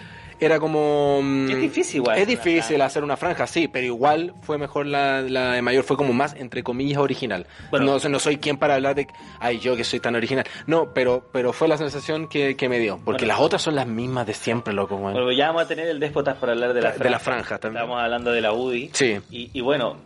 [0.42, 1.22] era como...
[1.22, 2.86] mm, Es difícil igual Es hacer una difícil franja.
[2.86, 6.34] hacer una franja, sí, pero igual fue mejor la, la de Mayor, fue como más,
[6.36, 7.46] entre comillas, original.
[7.70, 7.86] Bueno.
[8.00, 9.08] no, no soy quien para hablar de,
[9.39, 10.46] ay, yo que soy tan original.
[10.68, 13.28] No, pero, pero fue la sensación que, que me dio, porque Bueno.
[13.28, 14.98] las otras son las mismas de siempre, loco.
[14.98, 17.12] Bueno, ya vamos a tener el déspotas para hablar de la De franja.
[17.12, 17.84] la franja también.
[17.84, 18.89] Estamos hablando de la UDI.
[18.94, 19.20] Sí.
[19.30, 19.98] Y, y bueno,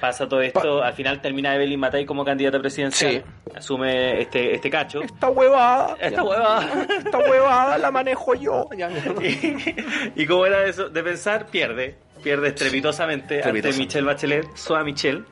[0.00, 0.82] pasa todo esto.
[0.82, 3.24] al final termina Evelyn Matei como candidata presidencial.
[3.54, 5.02] Asume este, este cacho.
[5.02, 5.96] Esta huevada.
[6.00, 6.86] Esta huevada.
[6.98, 8.68] Esta huevada la manejo yo.
[9.22, 11.96] Y, y como era eso de pensar, pierde.
[12.22, 13.72] Pierde estrepitosamente ante.
[13.74, 15.24] Michelle Bachelet, Soa Michelle,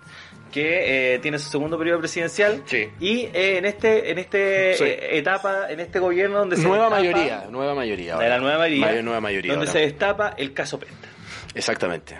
[0.53, 2.63] que eh, tiene su segundo periodo presidencial.
[2.67, 2.89] Sí.
[3.01, 4.85] Y eh, en este en este Sí.
[4.85, 8.17] eh, etapa, en este gobierno donde se Nueva destapa- mayoría, nueva mayoría.
[8.19, 8.87] De la nueva mayoría.
[8.87, 9.53] Mayo- nueva mayoría.
[9.53, 9.81] Donde ahora.
[9.81, 11.09] se destapa el caso Penta.
[11.55, 12.19] Exactamente.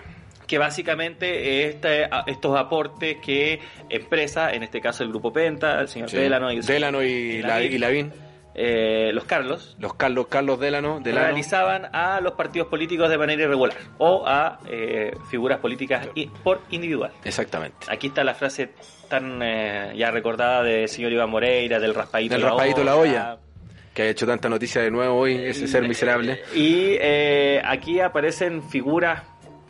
[0.53, 5.87] Que básicamente es este- estos aportes que empresas, en este caso el grupo Penta, el
[5.87, 6.17] señor Sí.
[6.17, 8.13] Delano y, Delano y, la, Lavín, y Lavín.
[8.53, 11.25] eh, los Carlos, Los Carlos, Carlos Delano, Delano.
[11.25, 16.61] realizaban a los partidos políticos de manera irregular o a eh, figuras políticas i- por
[16.69, 17.11] individual.
[17.23, 17.87] Exactamente.
[17.89, 18.69] Aquí está la frase
[19.09, 23.37] tan eh, ya recordada del señor Iván Moreira, del raspadito, Del raspadito la olla.
[23.91, 26.41] Que ha hecho tanta noticia de nuevo hoy, ese ser miserable.
[26.55, 26.95] Y
[27.63, 29.23] aquí aparecen figuras,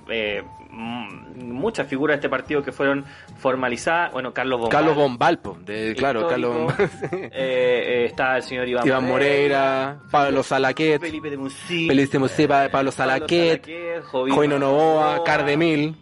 [0.09, 0.43] eh,
[0.73, 3.05] muchas figuras de este partido que fueron
[3.37, 4.11] formalizadas.
[4.11, 4.71] Bueno, Carlos Bombal.
[4.71, 6.27] Carlos Bombalpo, de, claro.
[6.27, 6.73] Carlos
[7.11, 12.19] Eh, eh, está el señor Iván, Iván Moreira, Pablo Salaquet, Felipe de Musí, Feliz de
[12.19, 13.67] Musipa, Pablo Salaquet,
[14.11, 15.95] Joino Novoa, Cardemil.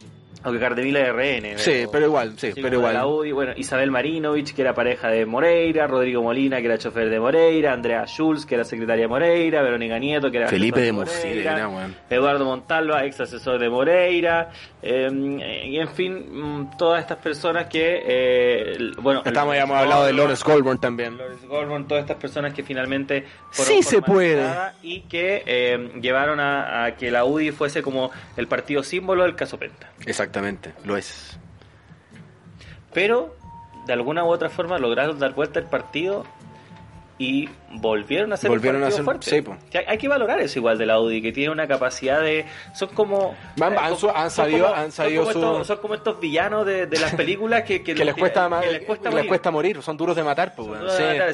[0.43, 1.57] Aunque Cardemil es RN.
[1.59, 3.05] Sí, pero igual, sí, pero de igual.
[3.05, 3.31] UDI.
[3.31, 7.73] Bueno, Isabel Marinovich, que era pareja de Moreira, Rodrigo Molina, que era chofer de Moreira,
[7.73, 11.95] Andrea Schulz, que era secretaria de Moreira, Verónica Nieto, que era Felipe de Moreira, weón.
[12.09, 14.49] Eduardo Montalva, ex asesor de Moreira,
[14.81, 20.05] eh, y en fin, mm, todas estas personas que, eh, bueno, Estamos, ya hemos hablado
[20.05, 21.17] de Lawrence Goldborn también.
[21.17, 24.43] Lawrence Goldborn, todas estas personas que finalmente fueron Sí se puede.
[24.81, 29.35] y que eh, llevaron a, a que la UDI fuese como el partido símbolo del
[29.35, 29.89] caso Penta.
[30.31, 31.37] Exactamente, lo es.
[32.93, 33.35] Pero
[33.85, 36.25] de alguna u otra forma lograron dar vuelta el partido
[37.23, 39.29] y volvieron a ser Volvieron un a ser- fuerte.
[39.29, 42.45] sí, hay, que valorar eso igual de la UDI, que tiene una capacidad de...
[42.73, 43.35] Son como...
[43.57, 46.19] Eh, han han son salido- como- han son salido como su- estos, son como estos
[46.19, 49.27] villanos de, de las películas que, que, Que les cuesta, que les cuesta les morir.
[49.27, 50.67] cuesta morir, son duros de matar, pues,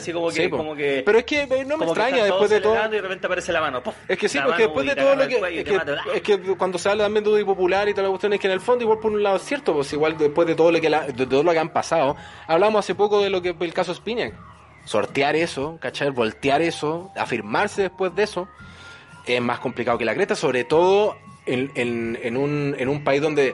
[0.03, 0.49] Sí.
[0.49, 2.75] como como que- Pero es que eh, no me extraña después de todo.
[2.85, 3.81] y de repente aparece la mano.
[4.07, 5.95] Es que sí, La porque después de todo lo que y es, que mata.
[6.13, 8.47] es que cuando se habla también de UDI popular y toda la cuestión es que
[8.47, 10.81] en el fondo igual por un lado es cierto, pues igual después de todo lo
[10.81, 12.15] que la- de todo lo que han pasado,
[12.47, 14.33] hablamos hace poco de lo que el caso Spinac.
[14.87, 16.11] Sortear eso, ¿cachai?
[16.11, 18.47] Voltear eso, afirmarse después de eso,
[19.25, 23.53] es más complicado que la creta, sobre todo en, en, un, en un país donde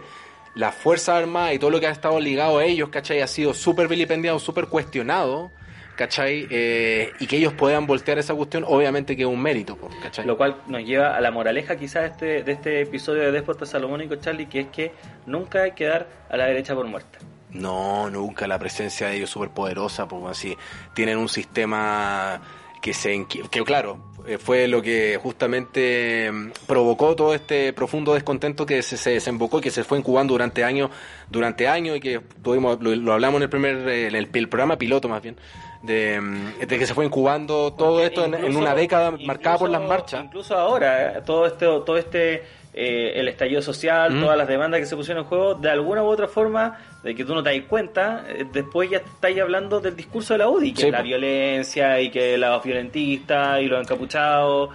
[0.54, 3.22] la Fuerza Armada y todo lo que ha estado ligado a ellos, ¿cachai?
[3.22, 5.50] Ha sido súper vilipendiado, súper cuestionado,
[5.96, 6.48] ¿cachai?
[6.52, 10.28] Eh, y que ellos puedan voltear esa cuestión, obviamente que es un mérito, ¿cachai?
[10.28, 14.18] Lo cual nos lleva a la moraleja quizás este, de este episodio de Déspota Salomónico,
[14.18, 14.92] Charlie, que es que
[15.26, 17.18] nunca hay que dar a la derecha por muerta.
[17.54, 20.58] No, nunca la presencia de ellos súper poderosa, pues así,
[20.94, 22.42] tienen un sistema
[22.82, 23.98] que se que claro,
[24.28, 29.60] eh, fue lo que justamente mm, provocó todo este profundo descontento que se, se desembocó
[29.60, 30.90] y que se fue incubando durante años,
[31.30, 34.50] durante años y que tuvimos, lo, lo hablamos en el primer, eh, en el, el
[34.50, 35.38] programa piloto más bien,
[35.82, 39.70] de, mm, de que se fue incubando todo esto en, una década incluso- marcada por
[39.70, 40.26] las marchas.
[40.26, 42.44] Incluso ahora, eh, todo este, todo este
[42.74, 44.22] eh, el estallido social, Mm.
[44.22, 47.24] todas las demandas que se pusieron en juego, de alguna u otra forma, de que
[47.24, 50.74] tú no te das cuenta, eh, después ya estáis hablando del discurso de la UDI,
[50.74, 51.04] que Sí, la po.
[51.04, 54.70] violencia y que los violentistas y los encapuchados,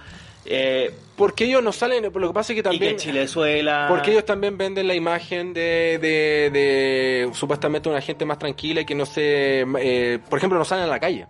[0.45, 2.95] eh, Porque ellos no salen, lo que pasa es que y también...
[2.95, 3.87] que Chilezuela...
[3.89, 8.85] Porque ellos también venden la imagen de, de, de supuestamente una gente más tranquila y
[8.85, 11.27] que no se, eh, por ejemplo, no salen a la calle.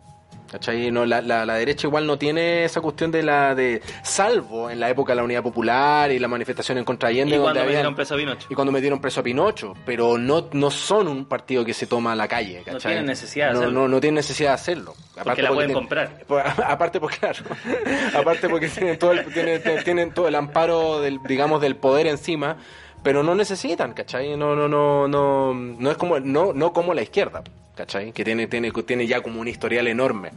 [0.51, 0.89] ¿Cachai?
[0.91, 4.79] No, la, la, la derecha igual no tiene esa cuestión de la de salvo en
[4.79, 7.59] la época de la Unidad Popular y la manifestación en contra de Allende y cuando
[7.59, 8.47] habían- metieron preso a Pinocho.
[8.49, 12.13] y cuando metieron preso a Pinocho, pero no, no son un partido que se toma
[12.13, 13.79] a la calle, No tienen necesidad de no, hacerlo.
[13.81, 14.95] no, no tienen necesidad de hacerlo.
[15.23, 16.23] Porque la pueden tienen- comprar.
[16.67, 17.43] aparte porque claro,
[18.15, 22.57] aparte porque tienen todo el, tienen, tienen todo el amparo del digamos del poder encima,
[23.03, 24.35] pero no necesitan, ¿cachai?
[24.37, 27.43] No no no no no es como no no como la izquierda,
[27.75, 28.11] ¿cachai?
[28.11, 30.31] Que tiene tiene tiene ya como un historial enorme.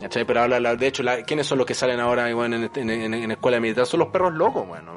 [0.00, 0.24] ¿Cachai?
[0.24, 2.90] Pero habla, la- de hecho, la- ¿quiénes son los que salen ahora bueno, en, en,
[2.90, 3.86] en- en escuela militar?
[3.86, 4.92] Son los perros locos, bueno,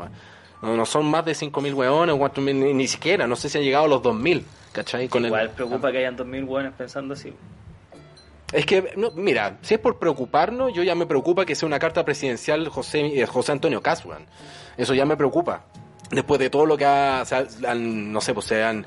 [0.62, 3.64] no, no son más de 5.000 hueones, 4.000, ni, ni siquiera, no sé si han
[3.64, 4.44] llegado a los 2.000,
[4.74, 5.08] ¿cachai?
[5.08, 7.34] Con el- Igual preocupa que hayan 2.000 hueones pensando así.
[8.54, 11.80] es que, no, mira, si es por preocuparnos, yo ya me preocupa que sea una
[11.80, 14.26] carta presidencial José, eh, José Antonio Casuan.
[14.78, 15.64] Eso ya me preocupa.
[16.12, 17.24] Después de todo lo que ha,
[17.76, 18.86] no sé, pues se han,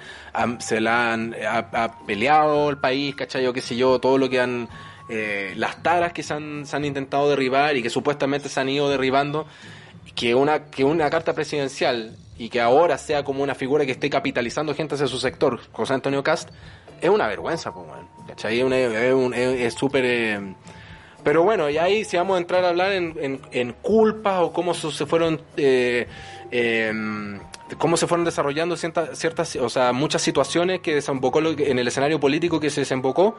[0.58, 3.46] se la han ha, peleado el país, ¿cachai?
[3.46, 4.68] O qué sé yo, todo lo que han,
[5.08, 8.68] eh, las taras que se han, se han intentado derribar y que supuestamente se han
[8.68, 9.46] ido derribando,
[10.16, 14.10] que una, que una carta presidencial y que ahora sea como una figura que esté
[14.10, 16.50] capitalizando gente hacia su sector, José Antonio Cast,
[17.00, 18.08] es una vergüenza, pues, weón.
[18.26, 18.60] ¿Cachai?
[18.60, 20.04] Es súper...
[20.04, 20.54] eh,
[21.24, 24.74] pero bueno, y ahí si vamos a entrar a hablar en, en, culpas o cómo
[24.74, 25.40] se fueron...
[25.56, 26.06] eh,
[26.53, 26.92] eh,
[27.78, 32.20] cómo se fueron desarrollando ciertas, ciertas, o sea, muchas situaciones que desembocó en el escenario
[32.20, 33.36] político que se desembocó,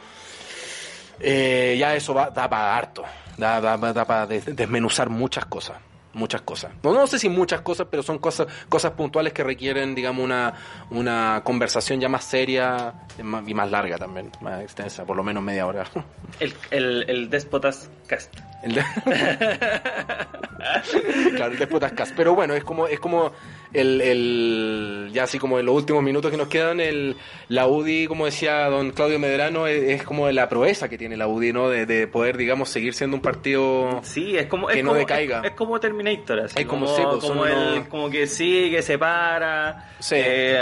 [1.20, 3.03] eh, ya eso va, da para harto,
[3.38, 5.78] da, da, da para desmenuzar muchas cosas,
[6.14, 6.72] muchas cosas.
[6.84, 10.53] No, no sé si muchas cosas, pero son cosas, cosas puntuales que requieren, digamos, una,
[10.91, 15.66] una conversación ya más seria y más- larga también, más extensa, por lo menos media
[15.66, 15.86] hora.
[16.39, 18.34] El, el, el Déspotas Cast.
[18.64, 18.84] El de-
[21.36, 22.14] claro, el déspota es Kass.
[22.16, 23.32] Pero bueno, es como, es como
[23.74, 27.15] el, el, ya así como en los últimos minutos que nos quedan, el,
[27.49, 31.28] la UDI, como decía don Claudio Medrano, es, es como la proeza que tiene la
[31.28, 31.69] UDI, ¿no?
[31.69, 34.99] De, de poder, digamos, seguir siendo un partido Sí, es como, Que es no como,
[34.99, 35.39] decaiga.
[35.39, 36.55] Es, es como Terminator, así.
[36.59, 39.89] Es como, como, sí, pues, como, el, unos- como que sigue, se para.
[39.99, 40.15] Sí.
[40.17, 40.59] eh,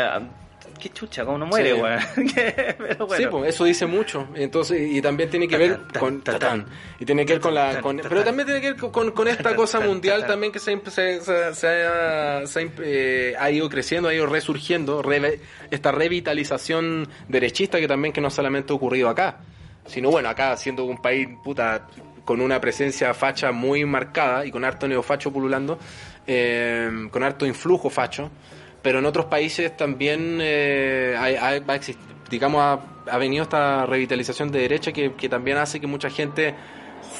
[0.81, 1.79] qué chucha, como no muere, Sí.
[1.81, 1.99] weón.
[2.35, 3.23] Que- Pero bueno.
[3.23, 4.27] Sí, pues eso dice mucho.
[4.35, 6.65] Entonces, y también tiene que ver con tatán.
[6.99, 9.79] Y tiene que ver con la con- pero también tiene que ver con, esta cosa
[9.79, 12.41] mundial también que se, se, se- se ha,
[12.79, 18.29] eh, ha ido creciendo, ha ido resurgiendo, reve- esta revitalización derechista que también que no
[18.29, 19.39] solamente ha ocurrido acá,
[19.85, 21.87] sino bueno, acá siendo un país puta
[22.25, 25.79] con una presencia facha muy marcada y con harto neofacho pululando,
[26.27, 28.29] eh, con harto influjo facho,
[28.81, 31.97] pero en otros países también eh, hay- va a exist-
[32.29, 32.79] digamos,
[33.09, 36.55] ha, venido esta revitalización de derecha que, que también hace que mucha gente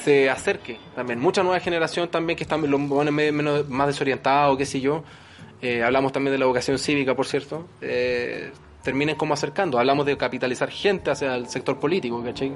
[0.04, 1.20] se acerque también.
[1.20, 5.04] Mucha nueva generación también que están lo- bueno, me- menos, más desorientados, qué sé yo.
[5.60, 7.68] Eh, hablamos también de la vocación cívica, por cierto.
[7.80, 8.50] Eh,
[8.82, 9.78] terminen como acercando.
[9.78, 12.52] Hablamos de capitalizar gente hacia el sector político, ¿cachai?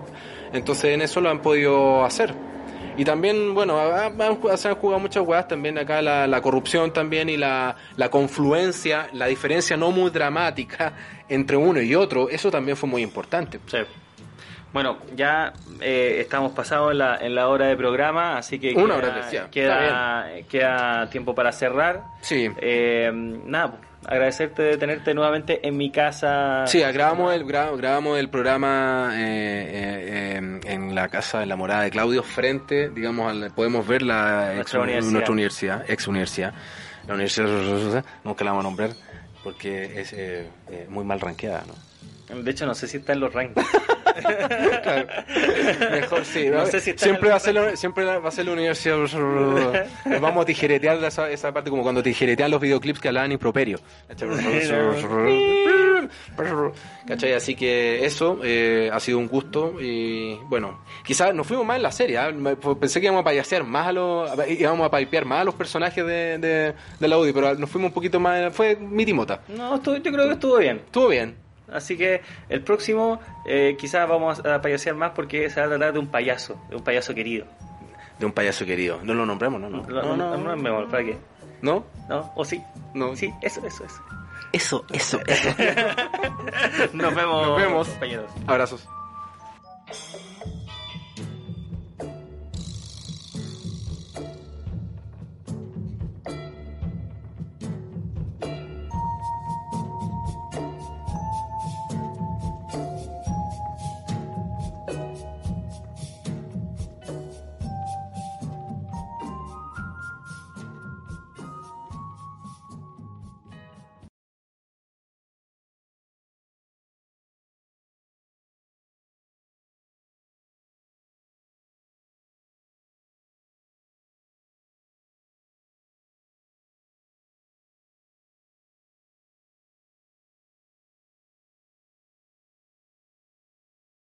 [0.53, 2.35] Entonces en eso lo han podido hacer.
[2.97, 3.79] Y también, bueno,
[4.57, 9.09] se han jugado muchas weas también acá, la, la corrupción también y la, la confluencia,
[9.13, 10.93] la diferencia no muy dramática
[11.29, 13.61] entre uno y otro, eso también fue muy importante.
[13.67, 13.79] Sí.
[14.73, 19.01] Bueno, ya eh, estamos pasados en la, en la hora de programa, así que Una
[19.01, 22.03] queda, hora queda, queda tiempo para cerrar.
[22.21, 22.51] Sí.
[22.59, 26.67] Eh, nada, pues, agradecerte de tenerte nuevamente en mi casa.
[26.67, 31.57] Sí, grabamos el, gra- grabamos el programa eh, eh, eh, en la casa de la
[31.57, 35.13] morada de Claudio, frente, digamos, al- podemos ver la ex, Nuestra universidad.
[35.13, 36.55] nuestra universidad, ex universidad,
[37.07, 38.91] la universidad, nunca la vamos a nombrar,
[39.45, 42.43] porque es eh, eh, muy mal rankeada, ¿no?
[42.43, 43.67] De hecho, no sé si está en los rankings.
[44.83, 45.07] Claro.
[45.91, 46.67] Mejor sí, No ¿no?
[46.67, 48.97] sé si está siempre va a ser la, siempre va a ser la universidad.
[50.21, 53.79] Vamos a tijeretear esa, esa parte como cuando tijeretean los videoclips que hablaban improperio.
[57.07, 57.33] ¿Cachai?
[57.35, 61.83] Así que eso eh, ha sido un gusto y bueno, quizás nos fuimos más en
[61.83, 62.21] la serie.
[62.33, 65.55] Me- Pensé que íbamos a payasear más a los, íbamos a paipear más a los
[65.55, 68.53] personajes de, de, de la UDI, pero nos fuimos un poquito más.
[68.55, 69.41] Fue mi timota.
[69.49, 70.77] No, estuvo- yo creo que estuvo bien.
[70.85, 71.37] Estuvo bien.
[71.73, 75.93] Así que el próximo eh, quizás vamos a payasear más porque se va a tratar
[75.93, 77.47] de un payaso, de un payaso querido.
[78.19, 79.01] De un payaso querido.
[79.03, 79.83] No lo nombramos, no, no.
[79.83, 81.19] No, no, no, no, no, ¿para qué?
[81.63, 81.85] ¿No?
[82.09, 82.33] ¿No?
[82.37, 82.63] ¿O sí?
[82.95, 83.15] No.
[83.17, 84.03] Sí, eso, eso, eso.
[84.53, 85.49] Eso, eso, eso.
[86.93, 87.89] Nos vemos, Nos vemos.
[87.89, 88.31] compañeros.
[88.47, 88.89] Abrazos.